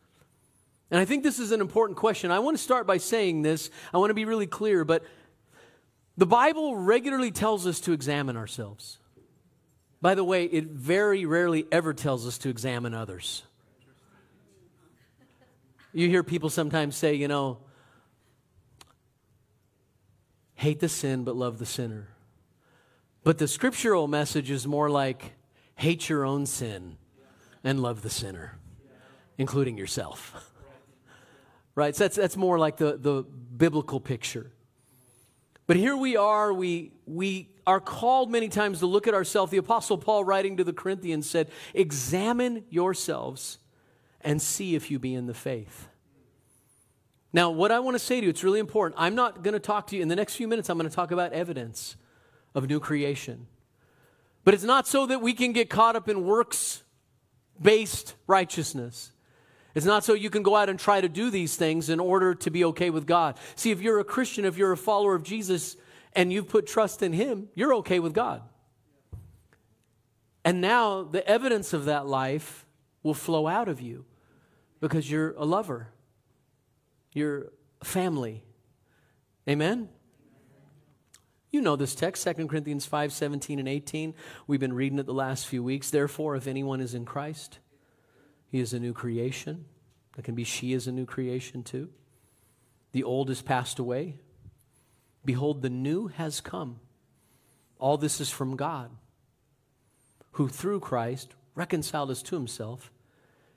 And 0.90 1.01
I 1.01 1.05
think 1.05 1.25
this 1.25 1.38
is 1.38 1.51
an 1.51 1.61
important 1.61 1.99
question. 1.99 2.31
I 2.31 2.38
want 2.38 2.57
to 2.57 2.62
start 2.62 2.87
by 2.87 2.99
saying 2.99 3.42
this. 3.42 3.70
I 3.92 3.99
want 3.99 4.11
to 4.11 4.14
be 4.14 4.25
really 4.25 4.46
clear, 4.46 4.85
but 4.85 5.05
the 6.16 6.27
Bible 6.27 6.77
regularly 6.77 7.31
tells 7.31 7.66
us 7.66 7.81
to 7.81 7.92
examine 7.92 8.37
ourselves. 8.37 8.99
By 10.01 10.14
the 10.14 10.25
way, 10.25 10.44
it 10.44 10.66
very 10.66 11.27
rarely 11.27 11.66
ever 11.72 11.92
tells 11.92 12.27
us 12.27 12.38
to 12.38 12.49
examine 12.49 12.94
others. 12.94 13.42
You 15.92 16.09
hear 16.09 16.22
people 16.22 16.51
sometimes 16.51 16.94
say, 16.94 17.14
you 17.14 17.27
know, 17.27 17.59
hate 20.55 20.81
the 20.81 20.88
sin 20.88 21.25
but 21.25 21.35
love 21.35 21.59
the 21.59 21.66
sinner. 21.66 22.09
But 23.25 23.38
the 23.38 23.49
scriptural 23.49 24.07
message 24.07 24.51
is 24.51 24.66
more 24.66 24.88
like 24.88 25.33
hate 25.75 26.09
your 26.09 26.25
own 26.25 26.46
sin 26.46 26.96
and 27.64 27.81
love 27.81 28.03
the 28.03 28.11
sinner, 28.11 28.59
including 29.37 29.77
yourself 29.77 30.53
right? 31.77 31.95
So 31.95 32.05
that's, 32.05 32.17
that's 32.17 32.37
more 32.37 32.59
like 32.59 32.79
the, 32.79 32.97
the 32.97 33.23
biblical 33.23 34.01
picture. 34.01 34.51
But 35.69 35.77
here 35.77 35.97
we 35.97 36.17
are, 36.17 36.53
we, 36.53 36.93
we 37.07 37.51
are 37.67 37.81
called 37.81 38.31
many 38.31 38.49
times 38.49 38.81
to 38.81 38.87
look 38.87 39.07
at 39.07 39.15
ourselves. 39.15 39.53
The 39.53 39.59
Apostle 39.59 39.99
Paul, 39.99 40.25
writing 40.25 40.57
to 40.57 40.65
the 40.65 40.73
Corinthians, 40.73 41.29
said, 41.29 41.51
Examine 41.75 42.65
yourselves 42.71 43.59
and 44.21 44.43
see 44.43 44.75
if 44.75 44.91
you 44.91 44.99
be 44.99 45.15
in 45.15 45.27
the 45.27 45.35
faith. 45.35 45.89
Now, 47.33 47.51
what 47.51 47.71
I 47.71 47.81
want 47.81 47.97
to 47.97 47.99
say 47.99 48.21
to 48.21 48.25
you, 48.25 48.31
it's 48.31 48.43
really 48.43 48.61
important. 48.61 49.01
I'm 49.01 49.15
not 49.15 49.43
going 49.43 49.55
to 49.55 49.61
talk 49.61 49.89
to 49.89 49.97
you 49.97 50.03
in 50.03 50.09
the 50.09 50.17
next 50.17 50.37
few 50.37 50.49
minutes, 50.49 50.71
I'm 50.71 50.79
going 50.79 50.89
to 50.89 50.95
talk 50.95 51.11
about 51.11 51.33
evidence 51.33 51.97
of 52.55 52.69
new 52.69 52.81
creation. 52.81 53.47
But 54.45 54.55
it's 54.55 54.65
not 54.65 54.87
so 54.87 55.07
that 55.07 55.21
we 55.21 55.35
can 55.35 55.53
get 55.53 55.69
caught 55.69 55.97
up 55.97 56.09
in 56.09 56.25
works 56.25 56.83
based 57.61 58.15
righteousness. 58.27 59.12
It's 59.77 59.87
not 59.87 60.03
so 60.03 60.15
you 60.15 60.31
can 60.31 60.43
go 60.43 60.57
out 60.57 60.69
and 60.69 60.81
try 60.81 61.01
to 61.01 61.09
do 61.09 61.31
these 61.31 61.55
things 61.55 61.89
in 61.91 62.01
order 62.01 62.35
to 62.35 62.51
be 62.51 62.65
okay 62.65 62.91
with 62.91 63.07
God. 63.07 63.39
See, 63.55 63.71
if 63.71 63.81
you're 63.81 64.01
a 64.01 64.05
Christian, 64.05 64.45
if 64.45 64.57
you're 64.57 64.73
a 64.73 64.77
follower 64.77 65.15
of 65.15 65.23
Jesus, 65.23 65.77
and 66.17 66.33
you've 66.33 66.49
put 66.49 66.67
trust 66.67 67.03
in 67.03 67.12
Him, 67.12 67.49
you're 67.55 67.75
okay 67.75 68.01
with 68.01 68.15
God. 68.15 68.43
And 70.45 70.61
now 70.61 71.03
the 71.03 71.25
evidence 71.29 71.73
of 71.73 71.85
that 71.85 72.07
life 72.07 72.65
will 73.03 73.15
flow 73.15 73.47
out 73.47 73.69
of 73.69 73.81
you 73.81 74.07
because 74.81 75.11
you're 75.11 75.35
a 75.37 75.45
lover, 75.45 75.89
you're 77.12 77.53
family. 77.85 78.43
Amen? 79.49 79.91
You 81.51 81.61
know 81.61 81.77
this 81.77 81.95
text, 81.95 82.27
2 82.27 82.47
Corinthians 82.49 82.87
5 82.87 83.12
17 83.12 83.59
and 83.59 83.69
18. 83.69 84.15
We've 84.47 84.59
been 84.59 84.73
reading 84.73 84.99
it 84.99 85.07
the 85.07 85.15
last 85.15 85.47
few 85.47 85.62
weeks. 85.62 85.91
Therefore, 85.91 86.35
if 86.35 86.47
anyone 86.47 86.81
is 86.81 86.95
in 86.95 87.05
Christ, 87.05 87.59
he 88.57 88.62
is 88.62 88.73
a 88.73 88.81
new 88.81 88.95
creation. 88.95 89.66
That 90.14 90.23
can 90.23 90.35
be 90.35 90.42
she 90.42 90.73
is 90.73 90.87
a 90.87 90.92
new 90.92 91.05
creation 91.05 91.62
too. 91.62 91.90
The 92.92 93.05
old 93.05 93.29
has 93.29 93.42
passed 93.42 93.79
away. 93.79 94.16
Behold, 95.27 95.61
the 95.61 95.69
new 95.69 96.07
has 96.07 96.40
come. 96.40 96.81
All 97.79 97.99
this 97.99 98.19
is 98.19 98.31
from 98.31 98.57
God, 98.57 98.90
who 100.33 100.49
through 100.49 100.81
Christ 100.81 101.35
reconciled 101.55 102.11
us 102.11 102.23
to 102.23 102.35
himself 102.35 102.90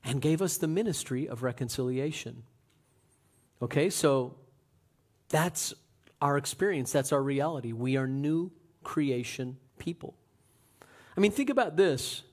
and 0.03 0.21
gave 0.21 0.41
us 0.41 0.57
the 0.57 0.67
ministry 0.67 1.29
of 1.29 1.43
reconciliation. 1.43 2.43
Okay, 3.61 3.89
so 3.89 4.35
that's 5.29 5.73
our 6.21 6.35
experience, 6.35 6.91
that's 6.91 7.13
our 7.13 7.23
reality. 7.23 7.71
We 7.71 7.95
are 7.95 8.05
new 8.05 8.51
creation 8.83 9.59
people. 9.77 10.17
I 11.15 11.21
mean, 11.21 11.31
think 11.31 11.49
about 11.49 11.77
this. 11.77 12.23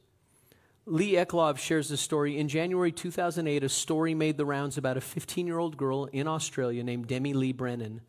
Lee 0.89 1.15
Eclov 1.15 1.59
shares 1.59 1.89
this 1.89 2.01
story. 2.01 2.39
In 2.39 2.47
January 2.47 2.93
2008, 2.93 3.65
a 3.65 3.69
story 3.69 4.15
made 4.15 4.37
the 4.37 4.47
rounds 4.47 4.79
about 4.79 4.97
a 4.97 5.01
15 5.01 5.45
year 5.45 5.59
old 5.59 5.77
girl 5.77 6.05
in 6.05 6.29
Australia 6.29 6.85
named 6.85 7.09
Demi 7.09 7.35
Lee 7.35 7.51
Brennan. 7.51 8.03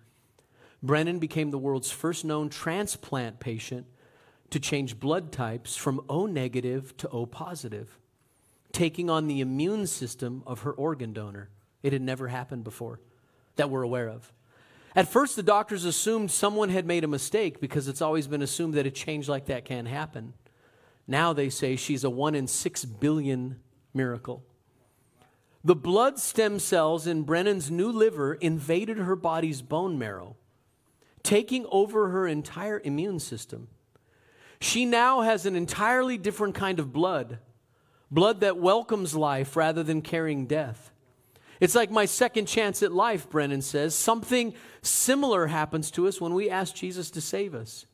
Brennan 0.84 1.18
became 1.18 1.50
the 1.50 1.58
world's 1.58 1.90
first 1.90 2.24
known 2.24 2.50
transplant 2.50 3.40
patient 3.40 3.88
to 4.52 4.60
change 4.60 5.00
blood 5.00 5.32
types 5.32 5.76
from 5.76 6.06
O 6.08 6.28
negative 6.28 6.96
to 6.98 7.10
O 7.10 7.26
positive, 7.26 7.98
taking 8.72 9.10
on 9.10 9.28
the 9.28 9.42
immune 9.42 9.88
system 9.88 10.44
of 10.46 10.62
her 10.62 10.72
organ 10.72 11.14
donor. 11.14 11.50
It 11.82 11.94
had 11.94 12.04
never 12.04 12.28
happened 12.28 12.64
before 12.64 13.00
that 13.56 13.72
we're 13.72 13.82
aware 13.82 14.08
of. 14.08 14.32
At 14.96 15.08
first, 15.08 15.36
the 15.36 15.42
doctors 15.42 15.84
assumed 15.84 16.30
someone 16.30 16.70
had 16.70 16.86
made 16.86 17.04
a 17.04 17.08
mistake 17.08 17.60
because 17.60 17.88
it's 17.88 18.04
always 18.04 18.28
been 18.28 18.44
assumed 18.44 18.76
that 18.76 18.86
a 18.86 18.92
change 18.92 19.28
like 19.28 19.48
that 19.48 19.66
can 19.66 19.88
happen. 19.88 20.34
Now 21.08 21.34
they 21.34 21.50
say 21.50 21.76
she's 21.76 22.04
a 22.04 22.10
one 22.10 22.36
in 22.36 22.48
six 22.48 22.84
billion 22.84 23.60
miracle. 23.94 24.44
The 25.64 25.76
blood 25.76 26.20
stem 26.20 26.60
cells 26.60 27.08
in 27.08 27.24
Brennan's 27.24 27.72
new 27.72 27.92
liver 27.92 28.34
invaded 28.34 28.98
her 28.98 29.16
body's 29.16 29.62
bone 29.62 29.98
marrow, 29.98 30.36
taking 31.24 31.66
over 31.72 32.10
her 32.10 32.28
entire 32.28 32.80
immune 32.84 33.20
system. 33.20 33.68
She 34.60 34.86
now 34.86 35.22
has 35.22 35.46
an 35.46 35.56
entirely 35.56 36.18
different 36.18 36.56
kind 36.56 36.80
of 36.80 36.94
blood, 36.94 37.40
blood 38.10 38.40
that 38.42 38.58
welcomes 38.58 39.16
life 39.16 39.56
rather 39.56 39.84
than 39.84 40.02
carrying 40.02 40.46
death. 40.46 40.92
It's 41.60 41.76
like 41.76 41.90
my 41.90 42.06
second 42.06 42.46
chance 42.48 42.84
at 42.84 42.92
life, 42.92 43.30
Brennan 43.30 43.62
says. 43.62 43.96
Something 43.96 44.54
similar 44.82 45.48
happens 45.48 45.90
to 45.92 46.08
us 46.08 46.22
when 46.22 46.34
we 46.34 46.50
ask 46.50 46.76
Jesus 46.76 47.10
to 47.12 47.22
save 47.22 47.56
us. 47.56 47.86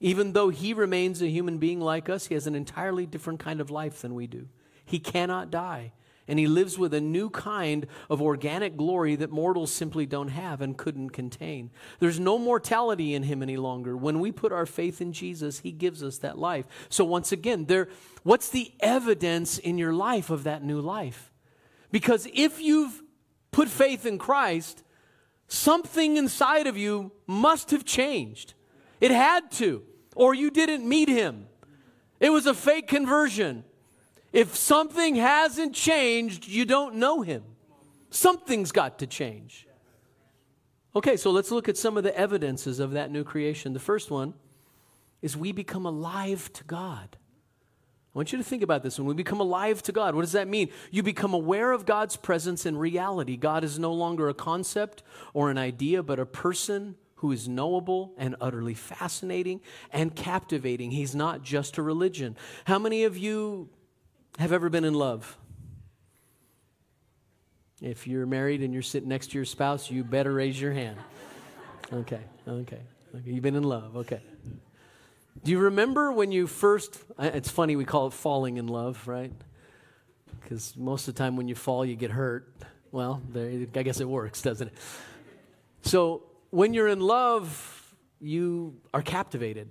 Even 0.00 0.32
though 0.32 0.48
he 0.48 0.72
remains 0.72 1.20
a 1.20 1.28
human 1.28 1.58
being 1.58 1.80
like 1.80 2.08
us, 2.08 2.26
he 2.26 2.34
has 2.34 2.46
an 2.46 2.54
entirely 2.54 3.06
different 3.06 3.40
kind 3.40 3.60
of 3.60 3.70
life 3.70 4.00
than 4.00 4.14
we 4.14 4.26
do. 4.26 4.48
He 4.84 5.00
cannot 5.00 5.50
die, 5.50 5.92
and 6.28 6.38
he 6.38 6.46
lives 6.46 6.78
with 6.78 6.94
a 6.94 7.00
new 7.00 7.30
kind 7.30 7.86
of 8.08 8.22
organic 8.22 8.76
glory 8.76 9.16
that 9.16 9.30
mortals 9.30 9.72
simply 9.72 10.06
don't 10.06 10.28
have 10.28 10.60
and 10.60 10.78
couldn't 10.78 11.10
contain. 11.10 11.70
There's 11.98 12.20
no 12.20 12.38
mortality 12.38 13.12
in 13.12 13.24
him 13.24 13.42
any 13.42 13.56
longer. 13.56 13.96
When 13.96 14.20
we 14.20 14.30
put 14.30 14.52
our 14.52 14.66
faith 14.66 15.00
in 15.00 15.12
Jesus, 15.12 15.60
he 15.60 15.72
gives 15.72 16.02
us 16.02 16.18
that 16.18 16.38
life. 16.38 16.66
So 16.88 17.04
once 17.04 17.32
again, 17.32 17.64
there 17.64 17.88
what's 18.22 18.50
the 18.50 18.72
evidence 18.80 19.58
in 19.58 19.78
your 19.78 19.92
life 19.92 20.30
of 20.30 20.44
that 20.44 20.62
new 20.62 20.80
life? 20.80 21.32
Because 21.90 22.28
if 22.32 22.60
you've 22.60 23.02
put 23.50 23.68
faith 23.68 24.06
in 24.06 24.18
Christ, 24.18 24.84
something 25.48 26.16
inside 26.16 26.66
of 26.66 26.76
you 26.76 27.12
must 27.26 27.72
have 27.72 27.84
changed. 27.84 28.54
It 29.00 29.10
had 29.10 29.50
to, 29.52 29.82
or 30.14 30.34
you 30.34 30.50
didn't 30.50 30.88
meet 30.88 31.08
him. 31.08 31.46
It 32.20 32.30
was 32.30 32.46
a 32.46 32.54
fake 32.54 32.88
conversion. 32.88 33.64
If 34.32 34.56
something 34.56 35.16
hasn't 35.16 35.74
changed, 35.74 36.46
you 36.46 36.64
don't 36.64 36.96
know 36.96 37.22
him. 37.22 37.44
Something's 38.10 38.72
got 38.72 38.98
to 38.98 39.06
change. 39.06 39.66
Okay, 40.96 41.16
so 41.16 41.30
let's 41.30 41.50
look 41.50 41.68
at 41.68 41.76
some 41.76 41.96
of 41.96 42.02
the 42.02 42.16
evidences 42.18 42.80
of 42.80 42.92
that 42.92 43.10
new 43.10 43.22
creation. 43.24 43.72
The 43.72 43.78
first 43.78 44.10
one 44.10 44.34
is 45.22 45.36
we 45.36 45.52
become 45.52 45.86
alive 45.86 46.52
to 46.54 46.64
God. 46.64 47.16
I 48.14 48.18
want 48.18 48.32
you 48.32 48.38
to 48.38 48.44
think 48.44 48.62
about 48.62 48.82
this. 48.82 48.98
When 48.98 49.06
we 49.06 49.14
become 49.14 49.40
alive 49.40 49.82
to 49.84 49.92
God, 49.92 50.14
what 50.14 50.22
does 50.22 50.32
that 50.32 50.48
mean? 50.48 50.70
You 50.90 51.02
become 51.02 51.34
aware 51.34 51.72
of 51.72 51.86
God's 51.86 52.16
presence 52.16 52.66
in 52.66 52.76
reality. 52.76 53.36
God 53.36 53.64
is 53.64 53.78
no 53.78 53.92
longer 53.92 54.28
a 54.28 54.34
concept 54.34 55.02
or 55.34 55.50
an 55.50 55.58
idea, 55.58 56.02
but 56.02 56.18
a 56.18 56.26
person 56.26 56.96
who 57.18 57.32
is 57.32 57.48
knowable 57.48 58.12
and 58.16 58.36
utterly 58.40 58.74
fascinating 58.74 59.60
and 59.92 60.14
captivating. 60.14 60.92
He's 60.92 61.14
not 61.14 61.42
just 61.42 61.76
a 61.76 61.82
religion. 61.82 62.36
How 62.64 62.78
many 62.78 63.04
of 63.04 63.18
you 63.18 63.68
have 64.38 64.52
ever 64.52 64.70
been 64.70 64.84
in 64.84 64.94
love? 64.94 65.36
If 67.82 68.06
you're 68.06 68.26
married 68.26 68.62
and 68.62 68.72
you're 68.72 68.82
sitting 68.82 69.08
next 69.08 69.32
to 69.32 69.38
your 69.38 69.44
spouse, 69.44 69.90
you 69.90 70.04
better 70.04 70.32
raise 70.32 70.60
your 70.60 70.72
hand. 70.72 70.96
Okay, 71.92 72.20
okay. 72.46 72.80
okay. 73.14 73.30
You've 73.30 73.42
been 73.42 73.56
in 73.56 73.64
love, 73.64 73.96
okay. 73.96 74.20
Do 75.44 75.50
you 75.50 75.58
remember 75.58 76.12
when 76.12 76.30
you 76.30 76.46
first, 76.46 76.98
it's 77.18 77.48
funny 77.48 77.74
we 77.74 77.84
call 77.84 78.08
it 78.08 78.12
falling 78.12 78.58
in 78.58 78.68
love, 78.68 79.06
right? 79.08 79.32
Because 80.40 80.76
most 80.76 81.08
of 81.08 81.14
the 81.14 81.18
time 81.18 81.36
when 81.36 81.48
you 81.48 81.54
fall, 81.56 81.84
you 81.84 81.96
get 81.96 82.12
hurt. 82.12 82.52
Well, 82.92 83.22
there, 83.28 83.66
I 83.74 83.82
guess 83.82 84.00
it 84.00 84.08
works, 84.08 84.40
doesn't 84.40 84.68
it? 84.68 84.74
So 85.82 86.22
when 86.50 86.74
you're 86.74 86.88
in 86.88 87.00
love, 87.00 87.94
you 88.20 88.80
are 88.92 89.02
captivated. 89.02 89.68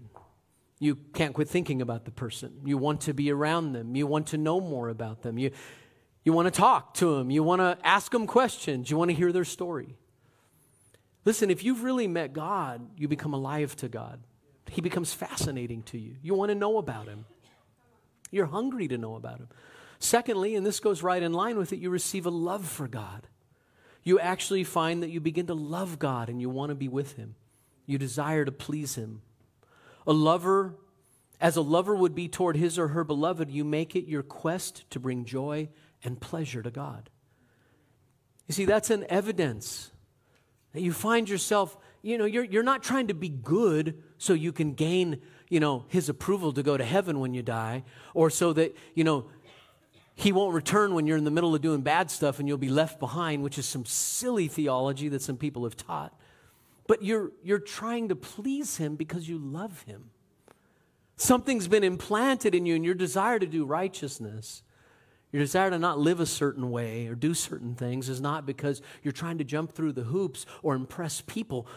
You 0.80 0.96
can't 1.14 1.34
quit 1.34 1.50
thinking 1.50 1.82
about 1.82 2.06
the 2.06 2.12
person. 2.12 2.62
You 2.64 2.78
want 2.78 3.02
to 3.02 3.14
be 3.14 3.32
around 3.32 3.74
them. 3.74 3.96
You 3.96 4.06
want 4.06 4.28
to 4.28 4.38
know 4.38 4.60
more 4.60 4.90
about 4.90 5.24
them. 5.24 5.38
You, 5.38 5.52
you 6.24 6.34
want 6.34 6.46
to 6.46 6.52
talk 6.52 6.94
to 6.96 7.18
them. 7.18 7.32
You 7.32 7.42
want 7.42 7.62
to 7.62 7.78
ask 7.84 8.12
them 8.12 8.28
questions. 8.28 8.92
You 8.92 8.98
want 8.98 9.10
to 9.10 9.16
hear 9.16 9.32
their 9.32 9.46
story. 9.46 9.96
Listen, 11.26 11.50
if 11.50 11.64
you've 11.64 11.84
really 11.84 12.08
met 12.08 12.32
God, 12.32 12.88
you 12.96 13.08
become 13.08 13.34
alive 13.34 13.76
to 13.78 13.90
God. 13.90 14.22
He 14.70 14.82
becomes 14.82 15.14
fascinating 15.14 15.82
to 15.84 15.98
you. 15.98 16.16
You 16.22 16.36
want 16.36 16.50
to 16.50 16.56
know 16.56 16.78
about 16.78 17.08
him. 17.08 17.26
You're 18.30 18.46
hungry 18.46 18.88
to 18.90 18.98
know 18.98 19.16
about 19.16 19.40
him. 19.40 19.48
Secondly, 20.00 20.56
and 20.56 20.66
this 20.66 20.80
goes 20.80 21.02
right 21.02 21.24
in 21.24 21.34
line 21.34 21.58
with 21.58 21.74
it, 21.74 21.80
you 21.80 21.90
receive 21.90 22.26
a 22.26 22.30
love 22.30 22.68
for 22.68 22.88
God. 22.88 23.28
You 24.08 24.22
actually 24.22 24.64
find 24.64 25.04
that 25.04 25.10
you 25.10 25.20
begin 25.20 25.48
to 25.48 25.54
love 25.54 26.00
God 26.00 26.30
and 26.30 26.40
you 26.40 26.50
want 26.50 26.70
to 26.70 26.76
be 26.76 26.88
with 26.88 27.18
him. 27.18 27.36
You 27.86 27.98
desire 27.98 28.46
to 28.46 28.54
please 28.54 28.96
him. 28.96 29.22
A 30.08 30.14
lover, 30.14 30.76
as 31.42 31.58
a 31.58 31.62
lover 31.62 31.94
would 31.94 32.16
be 32.16 32.30
toward 32.30 32.56
his 32.56 32.80
or 32.80 32.88
her 32.88 33.04
beloved, 33.04 33.52
you 33.52 33.66
make 33.66 33.98
it 33.98 34.06
your 34.06 34.24
quest 34.24 34.90
to 34.92 35.00
bring 35.02 35.26
joy 35.26 35.68
and 36.06 36.22
pleasure 36.22 36.64
to 36.64 36.72
God. 36.72 37.10
You 38.48 38.54
see, 38.54 38.64
that's 38.64 38.92
an 38.92 39.06
evidence 39.10 39.92
that 40.72 40.80
you 40.80 40.94
find 40.94 41.28
yourself 41.28 41.76
you 42.08 42.18
know, 42.18 42.24
you're, 42.24 42.46
you're 42.46 42.64
not 42.64 42.84
trying 42.84 43.08
to 43.08 43.14
be 43.14 43.28
good 43.28 44.02
so 44.18 44.32
you 44.32 44.54
can 44.54 44.74
gain, 44.74 45.20
you 45.50 45.60
know, 45.60 45.84
his 45.90 46.08
approval 46.08 46.54
to 46.54 46.64
go 46.64 46.78
to 46.78 46.84
heaven 46.86 47.20
when 47.20 47.34
you 47.34 47.42
die, 47.42 47.84
or 48.14 48.30
so 48.30 48.54
that, 48.54 48.76
you 48.94 49.04
know, 49.04 49.26
he 50.18 50.34
won't 50.34 50.54
return 50.54 50.94
when 50.94 51.08
you're 51.08 51.16
in 51.16 51.24
the 51.24 51.32
middle 51.32 51.56
of 51.56 51.62
doing 51.62 51.80
bad 51.80 52.12
stuff 52.12 52.40
and 52.40 52.48
you'll 52.48 52.58
be 52.58 52.68
left 52.68 53.00
behind, 53.00 53.42
which 53.42 53.58
is 53.58 53.66
some 53.66 53.86
silly 53.86 54.50
theology 54.50 55.08
that 55.08 55.22
some 55.22 55.38
people 55.38 55.64
have 55.64 55.78
taught. 55.78 56.14
But 56.88 57.04
you're, 57.04 57.32
you're 57.42 57.60
trying 57.60 58.10
to 58.10 58.16
please 58.16 58.76
him 58.78 58.98
because 58.98 59.30
you 59.30 59.38
love 59.38 59.84
him. 59.84 60.10
Something's 61.16 61.70
been 61.70 61.86
implanted 61.86 62.54
in 62.54 62.66
you 62.66 62.76
and 62.76 62.84
your 62.84 62.96
desire 62.96 63.40
to 63.40 63.48
do 63.48 63.64
righteousness 63.64 64.64
your 65.32 65.42
desire 65.42 65.70
to 65.70 65.80
not 65.80 66.00
live 66.00 66.20
a 66.20 66.26
certain 66.26 66.72
way 66.72 67.08
or 67.08 67.16
do 67.16 67.34
certain 67.34 67.76
things 67.76 68.08
is 68.08 68.22
not 68.22 68.46
because 68.46 68.82
you're 69.04 69.12
trying 69.12 69.38
to 69.40 69.44
jump 69.44 69.74
through 69.74 69.94
the 69.94 70.04
hoops 70.04 70.46
or 70.64 70.74
impress 70.76 71.22
people 71.22 71.68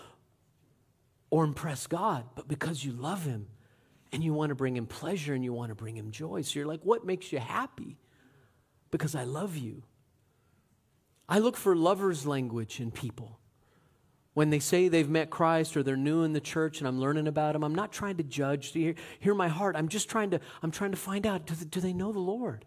or 1.30 1.44
impress 1.44 1.86
God, 1.86 2.24
but 2.34 2.48
because 2.48 2.84
you 2.84 2.92
love 2.92 3.24
Him 3.24 3.48
and 4.12 4.22
you 4.22 4.32
want 4.32 4.50
to 4.50 4.54
bring 4.54 4.76
Him 4.76 4.86
pleasure 4.86 5.34
and 5.34 5.44
you 5.44 5.52
want 5.52 5.70
to 5.70 5.74
bring 5.74 5.96
Him 5.96 6.10
joy. 6.10 6.42
So 6.42 6.58
you're 6.58 6.68
like, 6.68 6.82
what 6.84 7.04
makes 7.04 7.32
you 7.32 7.38
happy? 7.38 7.96
Because 8.90 9.14
I 9.14 9.24
love 9.24 9.56
you. 9.56 9.84
I 11.28 11.38
look 11.38 11.56
for 11.56 11.76
lover's 11.76 12.26
language 12.26 12.80
in 12.80 12.90
people. 12.90 13.38
When 14.34 14.50
they 14.50 14.58
say 14.58 14.88
they've 14.88 15.08
met 15.08 15.30
Christ 15.30 15.76
or 15.76 15.82
they're 15.82 15.96
new 15.96 16.22
in 16.22 16.32
the 16.32 16.40
church 16.40 16.78
and 16.78 16.88
I'm 16.88 17.00
learning 17.00 17.26
about 17.26 17.52
them, 17.52 17.62
I'm 17.62 17.74
not 17.74 17.92
trying 17.92 18.16
to 18.16 18.22
judge. 18.22 18.74
You 18.74 18.82
hear, 18.82 18.94
hear 19.18 19.34
my 19.34 19.48
heart? 19.48 19.76
I'm 19.76 19.88
just 19.88 20.08
trying 20.08 20.30
to, 20.30 20.40
I'm 20.62 20.70
trying 20.70 20.90
to 20.92 20.96
find 20.96 21.26
out 21.26 21.46
do 21.46 21.54
they, 21.54 21.64
do 21.64 21.80
they 21.80 21.92
know 21.92 22.12
the 22.12 22.20
Lord? 22.20 22.64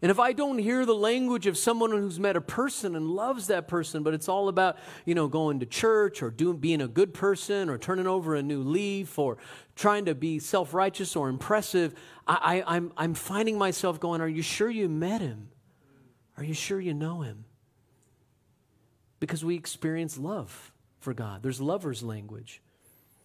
And 0.00 0.12
if 0.12 0.20
I 0.20 0.32
don't 0.32 0.58
hear 0.58 0.86
the 0.86 0.94
language 0.94 1.48
of 1.48 1.58
someone 1.58 1.90
who's 1.90 2.20
met 2.20 2.36
a 2.36 2.40
person 2.40 2.94
and 2.94 3.08
loves 3.08 3.48
that 3.48 3.66
person, 3.66 4.04
but 4.04 4.14
it's 4.14 4.28
all 4.28 4.48
about, 4.48 4.78
you 5.04 5.14
know, 5.14 5.26
going 5.26 5.58
to 5.58 5.66
church 5.66 6.22
or 6.22 6.30
doing, 6.30 6.58
being 6.58 6.80
a 6.80 6.86
good 6.86 7.12
person 7.12 7.68
or 7.68 7.78
turning 7.78 8.06
over 8.06 8.36
a 8.36 8.42
new 8.42 8.62
leaf 8.62 9.18
or 9.18 9.38
trying 9.74 10.04
to 10.04 10.14
be 10.14 10.38
self 10.38 10.72
righteous 10.72 11.16
or 11.16 11.28
impressive, 11.28 11.94
I, 12.28 12.62
I, 12.64 12.76
I'm, 12.76 12.92
I'm 12.96 13.14
finding 13.14 13.58
myself 13.58 13.98
going, 13.98 14.20
Are 14.20 14.28
you 14.28 14.42
sure 14.42 14.70
you 14.70 14.88
met 14.88 15.20
him? 15.20 15.48
Are 16.36 16.44
you 16.44 16.54
sure 16.54 16.78
you 16.78 16.94
know 16.94 17.22
him? 17.22 17.44
Because 19.18 19.44
we 19.44 19.56
experience 19.56 20.16
love 20.16 20.70
for 21.00 21.12
God. 21.12 21.42
There's 21.42 21.60
lover's 21.60 22.04
language. 22.04 22.62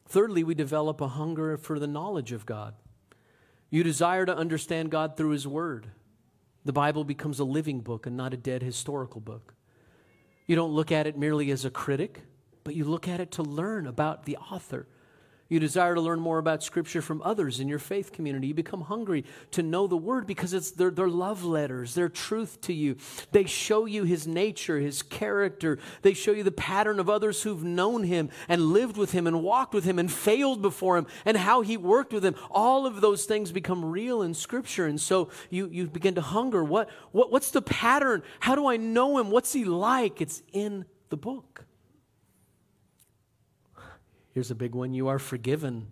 Thirdly, 0.07 0.43
we 0.43 0.55
develop 0.55 1.01
a 1.01 1.07
hunger 1.07 1.55
for 1.57 1.77
the 1.77 1.87
knowledge 1.87 2.31
of 2.31 2.47
God. 2.47 2.73
You 3.69 3.83
desire 3.83 4.25
to 4.25 4.35
understand 4.35 4.89
God 4.89 5.17
through 5.17 5.31
His 5.31 5.47
Word. 5.47 5.87
The 6.65 6.73
Bible 6.73 7.03
becomes 7.03 7.39
a 7.39 7.43
living 7.43 7.81
book 7.81 8.05
and 8.05 8.15
not 8.15 8.33
a 8.33 8.37
dead 8.37 8.63
historical 8.63 9.19
book. 9.19 9.53
You 10.45 10.55
don't 10.55 10.71
look 10.71 10.91
at 10.91 11.07
it 11.07 11.17
merely 11.17 11.51
as 11.51 11.65
a 11.65 11.69
critic, 11.69 12.21
but 12.63 12.75
you 12.75 12.85
look 12.85 13.07
at 13.07 13.19
it 13.19 13.31
to 13.31 13.43
learn 13.43 13.87
about 13.87 14.25
the 14.25 14.37
author. 14.37 14.87
You 15.53 15.59
desire 15.59 15.93
to 15.93 16.01
learn 16.01 16.19
more 16.19 16.39
about 16.39 16.63
Scripture 16.63 16.99
from 16.99 17.21
others 17.21 17.59
in 17.59 17.67
your 17.67 17.77
faith 17.77 18.11
community. 18.11 18.47
You 18.47 18.55
become 18.55 18.81
hungry 18.81 19.23
to 19.51 19.61
know 19.61 19.85
the 19.85 19.95
Word 19.95 20.25
because 20.25 20.51
it's 20.51 20.71
their, 20.71 20.89
their 20.89 21.07
love 21.07 21.43
letters, 21.43 21.93
their 21.93 22.09
truth 22.09 22.59
to 22.61 22.73
you. 22.73 22.95
They 23.33 23.45
show 23.45 23.85
you 23.85 24.03
His 24.03 24.25
nature, 24.25 24.79
His 24.79 25.03
character. 25.03 25.77
They 26.01 26.15
show 26.15 26.31
you 26.31 26.41
the 26.41 26.49
pattern 26.49 26.99
of 26.99 27.07
others 27.07 27.43
who've 27.43 27.63
known 27.63 28.05
Him 28.05 28.31
and 28.49 28.69
lived 28.73 28.97
with 28.97 29.11
Him 29.11 29.27
and 29.27 29.43
walked 29.43 29.75
with 29.75 29.83
Him 29.83 29.99
and 29.99 30.11
failed 30.11 30.63
before 30.63 30.97
Him 30.97 31.05
and 31.23 31.37
how 31.37 31.61
He 31.61 31.77
worked 31.77 32.13
with 32.13 32.23
them. 32.23 32.33
All 32.49 32.87
of 32.87 32.99
those 33.01 33.25
things 33.25 33.51
become 33.51 33.85
real 33.85 34.23
in 34.23 34.33
Scripture. 34.33 34.87
And 34.87 34.99
so 34.99 35.29
you, 35.51 35.69
you 35.71 35.85
begin 35.85 36.15
to 36.15 36.21
hunger. 36.21 36.63
What, 36.63 36.89
what, 37.11 37.31
what's 37.31 37.51
the 37.51 37.61
pattern? 37.61 38.23
How 38.39 38.55
do 38.55 38.65
I 38.65 38.77
know 38.77 39.19
Him? 39.19 39.29
What's 39.29 39.53
He 39.53 39.65
like? 39.65 40.19
It's 40.19 40.41
in 40.51 40.85
the 41.09 41.17
book. 41.17 41.65
Here's 44.33 44.51
a 44.51 44.55
big 44.55 44.73
one 44.73 44.93
you 44.93 45.07
are 45.07 45.19
forgiven 45.19 45.87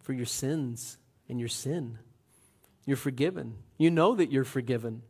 for 0.00 0.12
your 0.12 0.26
sins 0.26 0.98
and 1.28 1.38
your 1.38 1.48
sin. 1.48 1.98
You're 2.86 2.96
forgiven. 2.96 3.56
You 3.78 3.90
know 3.90 4.14
that 4.14 4.32
you're 4.32 4.44
forgiven. 4.44 5.02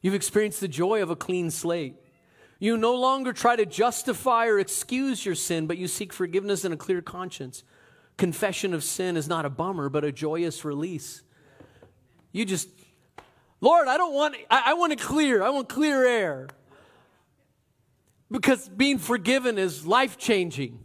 You've 0.00 0.14
experienced 0.14 0.60
the 0.60 0.68
joy 0.68 1.02
of 1.02 1.10
a 1.10 1.16
clean 1.16 1.50
slate. 1.50 1.94
You 2.58 2.76
no 2.76 2.94
longer 2.94 3.32
try 3.32 3.56
to 3.56 3.66
justify 3.66 4.46
or 4.46 4.58
excuse 4.58 5.24
your 5.24 5.34
sin, 5.34 5.66
but 5.66 5.78
you 5.78 5.88
seek 5.88 6.12
forgiveness 6.12 6.64
and 6.64 6.72
a 6.72 6.76
clear 6.76 7.02
conscience. 7.02 7.64
Confession 8.16 8.74
of 8.74 8.84
sin 8.84 9.16
is 9.16 9.28
not 9.28 9.44
a 9.44 9.50
bummer, 9.50 9.88
but 9.88 10.04
a 10.04 10.12
joyous 10.12 10.64
release. 10.64 11.22
You 12.30 12.44
just, 12.44 12.68
Lord, 13.60 13.88
I 13.88 13.96
don't 13.96 14.14
want, 14.14 14.36
I, 14.50 14.62
I 14.66 14.74
want 14.74 14.96
to 14.96 15.04
clear, 15.04 15.42
I 15.42 15.50
want 15.50 15.68
clear 15.68 16.06
air. 16.06 16.48
Because 18.30 18.68
being 18.68 18.98
forgiven 18.98 19.58
is 19.58 19.86
life 19.86 20.16
changing. 20.16 20.78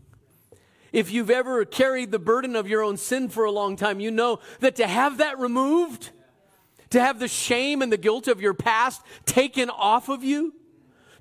If 0.98 1.12
you've 1.12 1.30
ever 1.30 1.64
carried 1.64 2.10
the 2.10 2.18
burden 2.18 2.56
of 2.56 2.68
your 2.68 2.82
own 2.82 2.98
sin 2.98 3.30
for 3.30 3.46
a 3.46 3.52
long 3.52 3.76
time, 3.76 4.00
you 4.00 4.10
know 4.10 4.40
that 4.62 4.78
to 4.78 4.88
have 4.88 5.20
that 5.20 5.38
removed, 5.38 6.10
to 6.90 7.00
have 7.00 7.20
the 7.20 7.28
shame 7.28 7.84
and 7.84 7.92
the 7.92 7.98
guilt 7.98 8.28
of 8.28 8.42
your 8.42 8.56
past 8.56 9.04
taken 9.24 9.70
off 9.70 10.10
of 10.10 10.24
you, 10.24 10.56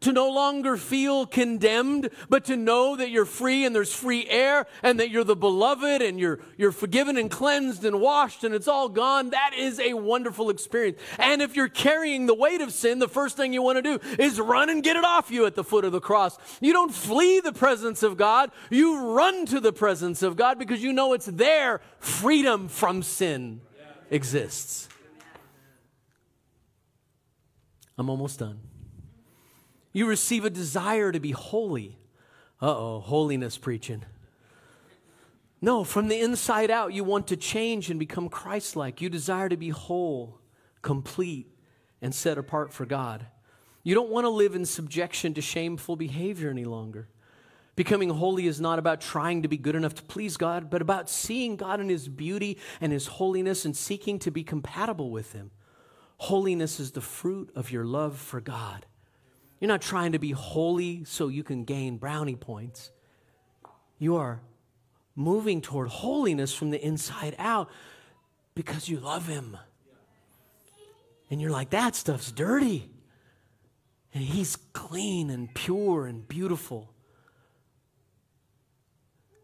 to 0.06 0.12
no 0.12 0.30
longer 0.30 0.76
feel 0.76 1.26
condemned, 1.26 2.10
but 2.28 2.44
to 2.44 2.56
know 2.56 2.94
that 2.94 3.10
you're 3.10 3.24
free 3.24 3.64
and 3.64 3.74
there's 3.74 3.92
free 3.92 4.24
air 4.28 4.64
and 4.84 5.00
that 5.00 5.10
you're 5.10 5.24
the 5.24 5.34
beloved 5.34 6.00
and 6.00 6.20
you're, 6.20 6.38
you're 6.56 6.70
forgiven 6.70 7.16
and 7.16 7.28
cleansed 7.28 7.84
and 7.84 8.00
washed 8.00 8.44
and 8.44 8.54
it's 8.54 8.68
all 8.68 8.88
gone. 8.88 9.30
That 9.30 9.50
is 9.58 9.80
a 9.80 9.94
wonderful 9.94 10.48
experience. 10.48 11.00
And 11.18 11.42
if 11.42 11.56
you're 11.56 11.68
carrying 11.68 12.26
the 12.26 12.34
weight 12.34 12.60
of 12.60 12.72
sin, 12.72 13.00
the 13.00 13.08
first 13.08 13.36
thing 13.36 13.52
you 13.52 13.62
want 13.62 13.78
to 13.78 13.82
do 13.82 13.98
is 14.16 14.38
run 14.38 14.70
and 14.70 14.80
get 14.80 14.94
it 14.94 15.04
off 15.04 15.28
you 15.28 15.44
at 15.44 15.56
the 15.56 15.64
foot 15.64 15.84
of 15.84 15.90
the 15.90 16.00
cross. 16.00 16.38
You 16.60 16.72
don't 16.72 16.94
flee 16.94 17.40
the 17.40 17.52
presence 17.52 18.04
of 18.04 18.16
God, 18.16 18.52
you 18.70 19.10
run 19.10 19.44
to 19.46 19.58
the 19.58 19.72
presence 19.72 20.22
of 20.22 20.36
God 20.36 20.56
because 20.56 20.84
you 20.84 20.92
know 20.92 21.14
it's 21.14 21.26
there. 21.26 21.80
Freedom 21.98 22.68
from 22.68 23.02
sin 23.02 23.60
exists. 24.08 24.88
I'm 27.98 28.08
almost 28.08 28.38
done. 28.38 28.60
You 29.96 30.04
receive 30.04 30.44
a 30.44 30.50
desire 30.50 31.10
to 31.10 31.20
be 31.20 31.30
holy. 31.30 31.96
Uh 32.60 32.76
oh, 32.76 33.00
holiness 33.00 33.56
preaching. 33.56 34.04
No, 35.62 35.84
from 35.84 36.08
the 36.08 36.20
inside 36.20 36.70
out, 36.70 36.92
you 36.92 37.02
want 37.02 37.28
to 37.28 37.36
change 37.38 37.88
and 37.88 37.98
become 37.98 38.28
Christ 38.28 38.76
like. 38.76 39.00
You 39.00 39.08
desire 39.08 39.48
to 39.48 39.56
be 39.56 39.70
whole, 39.70 40.38
complete, 40.82 41.46
and 42.02 42.14
set 42.14 42.36
apart 42.36 42.74
for 42.74 42.84
God. 42.84 43.24
You 43.84 43.94
don't 43.94 44.10
want 44.10 44.26
to 44.26 44.28
live 44.28 44.54
in 44.54 44.66
subjection 44.66 45.32
to 45.32 45.40
shameful 45.40 45.96
behavior 45.96 46.50
any 46.50 46.66
longer. 46.66 47.08
Becoming 47.74 48.10
holy 48.10 48.46
is 48.46 48.60
not 48.60 48.78
about 48.78 49.00
trying 49.00 49.40
to 49.44 49.48
be 49.48 49.56
good 49.56 49.76
enough 49.76 49.94
to 49.94 50.02
please 50.02 50.36
God, 50.36 50.68
but 50.68 50.82
about 50.82 51.08
seeing 51.08 51.56
God 51.56 51.80
in 51.80 51.88
His 51.88 52.06
beauty 52.06 52.58
and 52.82 52.92
His 52.92 53.06
holiness 53.06 53.64
and 53.64 53.74
seeking 53.74 54.18
to 54.18 54.30
be 54.30 54.44
compatible 54.44 55.10
with 55.10 55.32
Him. 55.32 55.52
Holiness 56.18 56.80
is 56.80 56.90
the 56.90 57.00
fruit 57.00 57.50
of 57.56 57.72
your 57.72 57.86
love 57.86 58.18
for 58.18 58.42
God. 58.42 58.84
You're 59.60 59.68
not 59.68 59.80
trying 59.80 60.12
to 60.12 60.18
be 60.18 60.32
holy 60.32 61.04
so 61.04 61.28
you 61.28 61.42
can 61.42 61.64
gain 61.64 61.96
brownie 61.96 62.36
points. 62.36 62.90
You 63.98 64.16
are 64.16 64.40
moving 65.14 65.62
toward 65.62 65.88
holiness 65.88 66.52
from 66.52 66.70
the 66.70 66.84
inside 66.84 67.34
out 67.38 67.70
because 68.54 68.88
you 68.88 69.00
love 69.00 69.26
Him. 69.26 69.56
And 71.30 71.40
you're 71.40 71.50
like, 71.50 71.70
that 71.70 71.96
stuff's 71.96 72.30
dirty. 72.30 72.90
And 74.12 74.22
He's 74.22 74.56
clean 74.74 75.30
and 75.30 75.52
pure 75.54 76.06
and 76.06 76.26
beautiful. 76.28 76.92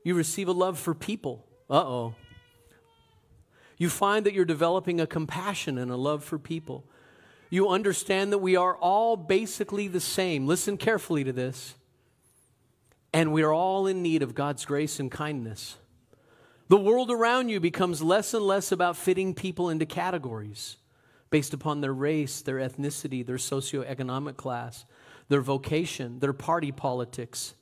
You 0.04 0.14
receive 0.14 0.48
a 0.48 0.52
love 0.52 0.78
for 0.78 0.94
people. 0.94 1.46
Uh 1.70 1.76
oh. 1.76 2.14
You 3.78 3.88
find 3.88 4.26
that 4.26 4.34
you're 4.34 4.44
developing 4.44 5.00
a 5.00 5.06
compassion 5.06 5.78
and 5.78 5.90
a 5.90 5.96
love 5.96 6.22
for 6.22 6.38
people 6.38 6.84
you 7.52 7.68
understand 7.68 8.32
that 8.32 8.38
we 8.38 8.56
are 8.56 8.74
all 8.76 9.14
basically 9.14 9.86
the 9.86 10.00
same. 10.00 10.46
Listen 10.46 10.78
carefully 10.78 11.22
to 11.22 11.34
this. 11.34 11.74
And 13.12 13.30
we 13.30 13.42
are 13.42 13.52
all 13.52 13.86
in 13.86 14.02
need 14.02 14.22
of 14.22 14.34
God's 14.34 14.64
grace 14.64 14.98
and 14.98 15.10
kindness. 15.10 15.76
The 16.68 16.78
world 16.78 17.10
around 17.10 17.50
you 17.50 17.60
becomes 17.60 18.00
less 18.00 18.32
and 18.32 18.42
less 18.42 18.72
about 18.72 18.96
fitting 18.96 19.34
people 19.34 19.68
into 19.68 19.84
categories 19.84 20.78
based 21.28 21.52
upon 21.52 21.82
their 21.82 21.92
race, 21.92 22.40
their 22.40 22.56
ethnicity, 22.56 23.24
their 23.24 23.36
socioeconomic 23.36 24.38
class, 24.38 24.86
their 25.28 25.42
vocation, 25.42 26.20
their 26.20 26.32
party 26.32 26.72
politics, 26.72 27.52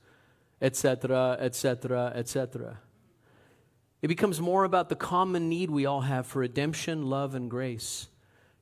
etc., 0.63 1.37
etc., 1.41 2.13
etc. 2.15 2.79
It 4.03 4.07
becomes 4.07 4.41
more 4.41 4.63
about 4.63 4.89
the 4.89 4.95
common 4.95 5.49
need 5.49 5.69
we 5.69 5.85
all 5.85 6.03
have 6.03 6.29
for 6.29 6.39
redemption, 6.39 7.11
love, 7.11 7.35
and 7.35 7.51
grace. 7.51 8.07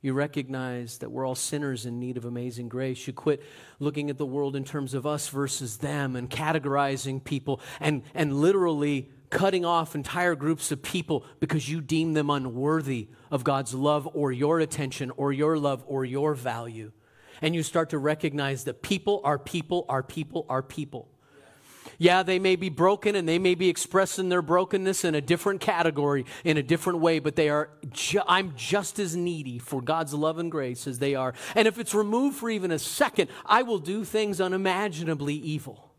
You 0.00 0.12
recognize 0.12 0.98
that 0.98 1.10
we're 1.10 1.26
all 1.26 1.34
sinners 1.34 1.84
in 1.84 1.98
need 1.98 2.16
of 2.16 2.24
amazing 2.24 2.68
grace. 2.68 3.06
You 3.06 3.12
quit 3.12 3.42
looking 3.80 4.10
at 4.10 4.18
the 4.18 4.26
world 4.26 4.54
in 4.54 4.64
terms 4.64 4.94
of 4.94 5.06
us 5.06 5.28
versus 5.28 5.78
them 5.78 6.14
and 6.14 6.30
categorizing 6.30 7.22
people 7.22 7.60
and, 7.80 8.02
and 8.14 8.40
literally 8.40 9.10
cutting 9.30 9.64
off 9.64 9.94
entire 9.94 10.34
groups 10.34 10.70
of 10.70 10.82
people 10.82 11.24
because 11.40 11.68
you 11.68 11.80
deem 11.80 12.14
them 12.14 12.30
unworthy 12.30 13.08
of 13.30 13.44
God's 13.44 13.74
love 13.74 14.08
or 14.14 14.30
your 14.30 14.60
attention 14.60 15.10
or 15.16 15.32
your 15.32 15.58
love 15.58 15.84
or 15.86 16.04
your 16.04 16.34
value. 16.34 16.92
And 17.42 17.54
you 17.54 17.62
start 17.62 17.90
to 17.90 17.98
recognize 17.98 18.64
that 18.64 18.82
people 18.82 19.20
are 19.24 19.38
people 19.38 19.84
are 19.88 20.02
people 20.02 20.46
are 20.48 20.62
people. 20.62 21.08
Yeah, 21.96 22.22
they 22.22 22.38
may 22.38 22.56
be 22.56 22.68
broken 22.68 23.14
and 23.14 23.28
they 23.28 23.38
may 23.38 23.54
be 23.54 23.68
expressing 23.68 24.28
their 24.28 24.42
brokenness 24.42 25.04
in 25.04 25.14
a 25.14 25.20
different 25.20 25.60
category, 25.60 26.26
in 26.44 26.56
a 26.56 26.62
different 26.62 26.98
way, 26.98 27.18
but 27.18 27.36
they 27.36 27.48
are, 27.48 27.70
ju- 27.90 28.20
I'm 28.26 28.54
just 28.56 28.98
as 28.98 29.16
needy 29.16 29.58
for 29.58 29.80
God's 29.80 30.12
love 30.12 30.38
and 30.38 30.50
grace 30.50 30.86
as 30.86 30.98
they 30.98 31.14
are. 31.14 31.34
And 31.54 31.66
if 31.66 31.78
it's 31.78 31.94
removed 31.94 32.36
for 32.36 32.50
even 32.50 32.70
a 32.70 32.78
second, 32.78 33.30
I 33.46 33.62
will 33.62 33.78
do 33.78 34.04
things 34.04 34.40
unimaginably 34.40 35.34
evil. 35.34 35.92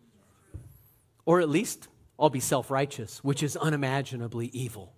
Or 1.26 1.42
at 1.42 1.50
least 1.50 1.88
I'll 2.20 2.30
be 2.30 2.40
self 2.40 2.70
righteous, 2.70 3.24
which 3.24 3.42
is 3.44 3.56
unimaginably 3.56 4.48
evil. 4.48 4.94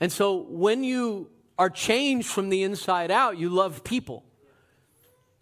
And 0.00 0.12
so 0.12 0.36
when 0.48 0.84
you 0.84 1.30
are 1.58 1.70
changed 1.70 2.28
from 2.28 2.50
the 2.50 2.62
inside 2.62 3.10
out, 3.10 3.38
you 3.38 3.48
love 3.48 3.82
people 3.82 4.24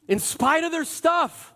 in 0.07 0.19
spite 0.19 0.65
of 0.65 0.73
their 0.73 0.85
stuff. 0.85 1.54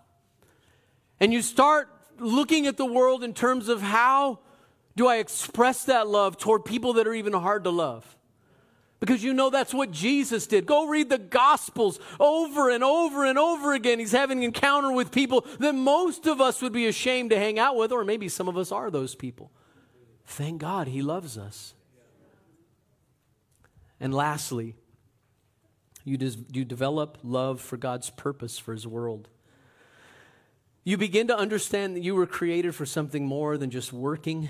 And 1.21 1.33
you 1.33 1.43
start 1.43 1.89
looking 2.19 2.67
at 2.67 2.77
the 2.77 2.87
world 2.87 3.23
in 3.25 3.35
terms 3.35 3.69
of 3.69 3.83
how 3.83 4.41
do 4.97 5.07
I 5.07 5.17
express 5.17 5.85
that 5.85 6.09
love 6.09 6.39
toward 6.39 6.65
people 6.65 6.95
that 6.95 7.07
are 7.07 7.15
even 7.15 7.33
hard 7.33 7.65
to 7.65 7.71
love? 7.71 8.17
Because 9.01 9.23
you 9.23 9.33
know 9.33 9.49
that's 9.49 9.73
what 9.73 9.93
Jesus 9.93 10.49
did. 10.49 10.67
Go 10.67 10.89
read 10.89 11.09
the 11.09 11.19
Gospels 11.19 12.01
over 12.19 12.69
and 12.69 12.83
over 12.83 13.25
and 13.25 13.39
over 13.39 13.73
again. 13.73 14.01
He's 14.01 14.11
having 14.11 14.43
encounter 14.43 14.91
with 14.91 15.13
people 15.13 15.47
that 15.61 15.75
most 15.75 16.27
of 16.27 16.41
us 16.41 16.61
would 16.61 16.73
be 16.73 16.87
ashamed 16.87 17.31
to 17.31 17.39
hang 17.39 17.61
out 17.61 17.77
with, 17.77 17.93
or 17.93 18.05
maybe 18.05 18.29
some 18.29 18.49
of 18.49 18.57
us 18.57 18.73
are 18.73 18.91
those 18.91 19.15
people. 19.15 19.53
Thank 20.27 20.61
God 20.61 20.89
he 20.89 21.01
loves 21.01 21.39
us. 21.39 21.75
And 24.01 24.13
lastly, 24.13 24.75
you, 26.05 26.17
des- 26.17 26.45
you 26.53 26.65
develop 26.65 27.19
love 27.23 27.61
for 27.61 27.77
God's 27.77 28.11
purpose 28.11 28.59
for 28.59 28.73
his 28.73 28.87
world. 28.87 29.29
You 30.88 30.96
begin 30.96 31.27
to 31.27 31.37
understand 31.37 31.96
that 31.96 32.03
you 32.03 32.14
were 32.14 32.27
created 32.27 32.74
for 32.74 32.87
something 32.87 33.27
more 33.27 33.59
than 33.59 33.68
just 33.68 33.92
working, 33.92 34.48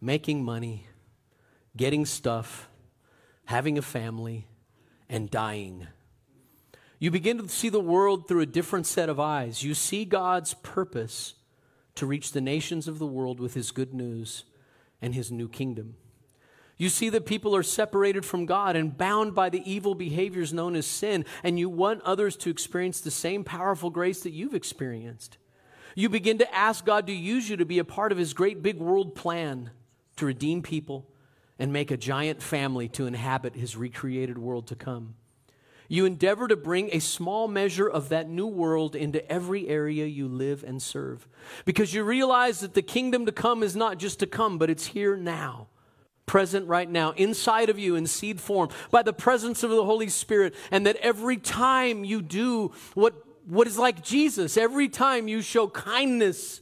making 0.00 0.44
money, 0.44 0.86
getting 1.76 2.06
stuff, 2.06 2.68
having 3.46 3.76
a 3.76 3.82
family, 3.82 4.46
and 5.08 5.28
dying. 5.28 5.88
You 7.00 7.10
begin 7.10 7.38
to 7.38 7.48
see 7.48 7.68
the 7.68 7.80
world 7.80 8.28
through 8.28 8.42
a 8.42 8.46
different 8.46 8.86
set 8.86 9.08
of 9.08 9.18
eyes. 9.18 9.64
You 9.64 9.74
see 9.74 10.04
God's 10.04 10.54
purpose 10.54 11.34
to 11.96 12.06
reach 12.06 12.30
the 12.30 12.40
nations 12.40 12.86
of 12.86 13.00
the 13.00 13.04
world 13.04 13.40
with 13.40 13.54
his 13.54 13.72
good 13.72 13.92
news 13.92 14.44
and 15.02 15.16
his 15.16 15.32
new 15.32 15.48
kingdom. 15.48 15.96
You 16.76 16.88
see 16.88 17.08
that 17.10 17.26
people 17.26 17.54
are 17.54 17.62
separated 17.62 18.24
from 18.24 18.46
God 18.46 18.74
and 18.74 18.96
bound 18.96 19.34
by 19.34 19.48
the 19.48 19.68
evil 19.70 19.94
behaviors 19.94 20.52
known 20.52 20.74
as 20.74 20.86
sin, 20.86 21.24
and 21.42 21.58
you 21.58 21.68
want 21.68 22.02
others 22.02 22.36
to 22.38 22.50
experience 22.50 23.00
the 23.00 23.12
same 23.12 23.44
powerful 23.44 23.90
grace 23.90 24.22
that 24.22 24.32
you've 24.32 24.54
experienced. 24.54 25.38
you 25.94 26.08
begin 26.08 26.38
to 26.38 26.54
ask 26.54 26.84
God 26.84 27.06
to 27.06 27.12
use 27.12 27.48
you 27.48 27.56
to 27.56 27.64
be 27.64 27.78
a 27.78 27.84
part 27.84 28.10
of 28.10 28.18
His 28.18 28.34
great 28.34 28.62
big 28.62 28.78
world 28.78 29.14
plan 29.14 29.70
to 30.16 30.26
redeem 30.26 30.62
people 30.62 31.08
and 31.58 31.72
make 31.72 31.92
a 31.92 31.96
giant 31.96 32.42
family 32.42 32.88
to 32.88 33.06
inhabit 33.06 33.54
His 33.54 33.76
recreated 33.76 34.38
world 34.38 34.66
to 34.68 34.74
come. 34.74 35.14
You 35.88 36.06
endeavor 36.06 36.48
to 36.48 36.56
bring 36.56 36.88
a 36.92 36.98
small 36.98 37.46
measure 37.46 37.88
of 37.88 38.08
that 38.08 38.28
new 38.28 38.46
world 38.46 38.96
into 38.96 39.30
every 39.30 39.68
area 39.68 40.06
you 40.06 40.26
live 40.26 40.64
and 40.64 40.82
serve. 40.82 41.28
Because 41.64 41.92
you 41.92 42.02
realize 42.02 42.60
that 42.60 42.74
the 42.74 42.82
kingdom 42.82 43.26
to 43.26 43.32
come 43.32 43.62
is 43.62 43.76
not 43.76 43.98
just 43.98 44.18
to 44.20 44.26
come, 44.26 44.58
but 44.58 44.70
it's 44.70 44.86
here 44.86 45.16
now, 45.16 45.68
present 46.26 46.66
right 46.66 46.88
now, 46.88 47.12
inside 47.12 47.68
of 47.68 47.78
you 47.78 47.96
in 47.96 48.06
seed 48.06 48.40
form, 48.40 48.68
by 48.90 49.02
the 49.02 49.12
presence 49.12 49.62
of 49.62 49.70
the 49.70 49.84
Holy 49.84 50.08
Spirit. 50.08 50.54
And 50.70 50.86
that 50.86 50.96
every 50.96 51.36
time 51.36 52.04
you 52.04 52.22
do 52.22 52.72
what, 52.94 53.14
what 53.46 53.66
is 53.66 53.78
like 53.78 54.02
Jesus, 54.02 54.56
every 54.56 54.88
time 54.88 55.28
you 55.28 55.42
show 55.42 55.68
kindness, 55.68 56.60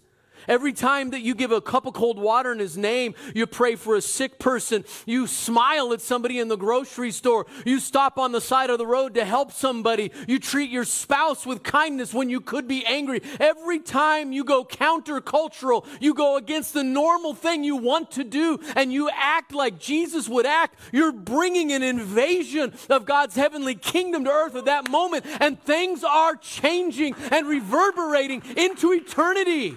Every 0.49 0.73
time 0.73 1.11
that 1.11 1.21
you 1.21 1.35
give 1.35 1.53
a 1.53 1.61
cup 1.61 1.87
of 1.87 1.95
cold 1.95 2.19
water 2.19 2.53
in 2.53 2.59
His 2.59 2.77
name, 2.77 3.15
you 3.35 3.47
pray 3.47 3.77
for 3.77 3.97
a 3.97 4.03
sick 4.03 4.39
person, 4.39 4.85
you 5.07 5.27
smile 5.27 5.93
at 5.93 6.01
somebody 6.01 6.39
in 6.39 6.49
the 6.49 6.57
grocery 6.57 7.11
store, 7.11 7.47
you 7.65 7.79
stop 7.79 8.19
on 8.19 8.33
the 8.33 8.41
side 8.41 8.71
of 8.71 8.79
the 8.79 8.87
road 8.87 9.15
to 9.15 9.25
help 9.25 9.53
somebody, 9.53 10.11
you 10.27 10.39
treat 10.39 10.71
your 10.71 10.85
spouse 10.85 11.47
with 11.47 11.63
kindness 11.63 12.13
when 12.13 12.29
you 12.29 12.41
could 12.41 12.67
be 12.67 12.85
angry. 12.87 13.23
Every 13.39 13.79
time 13.79 14.33
you 14.33 14.45
go 14.45 14.65
countercultural, 14.65 15.87
you 16.01 16.15
go 16.15 16.37
against 16.37 16.75
the 16.75 16.85
normal 16.85 17.35
thing 17.35 17.65
you 17.65 17.77
want 17.77 18.11
to 18.13 18.25
do, 18.25 18.59
and 18.77 18.93
you 18.93 19.11
act 19.13 19.55
like 19.55 19.79
Jesus 19.79 20.29
would 20.29 20.47
act, 20.47 20.79
you're 20.93 21.13
bringing 21.13 21.73
an 21.73 21.83
invasion 21.83 22.73
of 22.91 23.05
God's 23.05 23.37
heavenly 23.37 23.75
kingdom 23.75 24.25
to 24.25 24.31
earth 24.31 24.57
at 24.57 24.65
that 24.67 24.91
moment, 24.91 25.25
and 25.41 25.63
things 25.63 26.05
are 26.05 26.37
changing 26.37 27.15
and 27.31 27.47
reverberating 27.47 28.43
into 28.57 28.93
eternity 28.93 29.77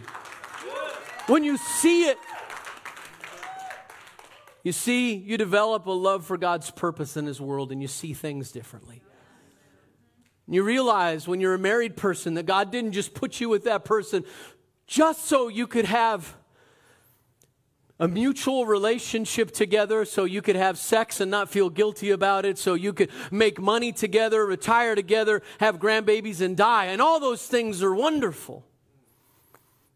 when 1.28 1.44
you 1.44 1.58
see 1.58 2.06
it, 2.10 2.18
you 4.64 4.72
see, 4.72 5.14
you 5.14 5.38
develop 5.38 5.86
a 5.86 5.92
love 5.92 6.26
for 6.26 6.38
God's 6.38 6.72
purpose 6.72 7.18
in 7.18 7.26
His 7.26 7.40
world 7.40 7.72
and 7.72 7.82
you 7.82 7.88
see 7.88 8.14
things 8.14 8.52
differently. 8.52 9.02
You 10.48 10.64
realize 10.64 11.28
when 11.28 11.40
you're 11.40 11.56
a 11.56 11.60
married 11.60 11.98
person 11.98 12.36
that 12.36 12.46
God 12.46 12.72
didn't 12.72 12.92
just 12.92 13.14
put 13.14 13.40
you 13.40 13.50
with 13.50 13.64
that 13.64 13.84
person 13.86 14.24
just 14.88 15.26
so 15.26 15.48
you 15.48 15.66
could 15.66 15.86
have 15.86 16.36
a 18.00 18.08
mutual 18.08 18.66
relationship 18.66 19.52
together 19.52 20.04
so 20.04 20.26
you 20.26 20.42
could 20.42 20.56
have 20.56 20.78
sex 20.78 21.22
and 21.22 21.32
not 21.32 21.50
feel 21.50 21.70
guilty 21.70 22.12
about 22.12 22.46
it, 22.46 22.58
so 22.58 22.74
you 22.74 22.92
could 22.92 23.10
make 23.32 23.60
money 23.60 23.92
together, 23.92 24.46
retire 24.46 24.96
together, 24.96 25.42
have 25.60 25.80
grandbabies, 25.80 26.42
and 26.42 26.58
die. 26.58 26.86
And 26.86 27.02
all 27.02 27.20
those 27.20 27.48
things 27.48 27.82
are 27.82 27.96
wonderful. 27.96 28.66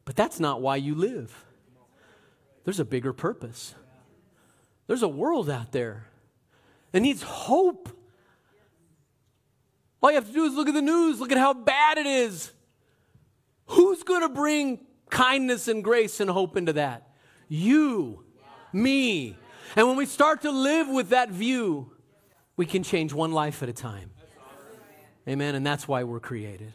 But 0.10 0.16
that's 0.16 0.40
not 0.40 0.60
why 0.60 0.78
you 0.78 0.96
live. 0.96 1.46
There's 2.64 2.80
a 2.80 2.84
bigger 2.84 3.14
purpose. 3.14 3.76
There's 4.88 5.04
a 5.04 5.08
world 5.08 5.52
out 5.52 5.72
there 5.72 6.08
that 6.92 7.02
needs 7.02 7.22
hope. 7.22 7.96
All 10.02 10.10
you 10.10 10.16
have 10.16 10.26
to 10.26 10.34
do 10.34 10.46
is 10.46 10.56
look 10.56 10.68
at 10.68 10.74
the 10.74 10.82
news, 10.82 11.20
look 11.20 11.32
at 11.32 11.38
how 11.38 11.54
bad 11.54 12.00
it 12.00 12.08
is. 12.08 12.52
Who's 13.68 14.02
going 14.02 14.24
to 14.24 14.30
bring 14.30 14.80
kindness 15.12 15.68
and 15.68 15.84
grace 15.84 16.20
and 16.20 16.28
hope 16.28 16.58
into 16.58 16.74
that? 16.74 17.12
You, 17.48 18.24
me. 18.74 19.38
And 19.76 19.88
when 19.88 19.96
we 19.96 20.08
start 20.08 20.42
to 20.42 20.50
live 20.50 20.88
with 20.88 21.10
that 21.10 21.30
view, 21.30 21.92
we 22.58 22.66
can 22.66 22.82
change 22.82 23.14
one 23.14 23.32
life 23.32 23.62
at 23.62 23.70
a 23.70 23.74
time. 23.74 24.10
Amen. 25.28 25.54
And 25.54 25.64
that's 25.64 25.88
why 25.88 26.04
we're 26.04 26.20
created. 26.20 26.74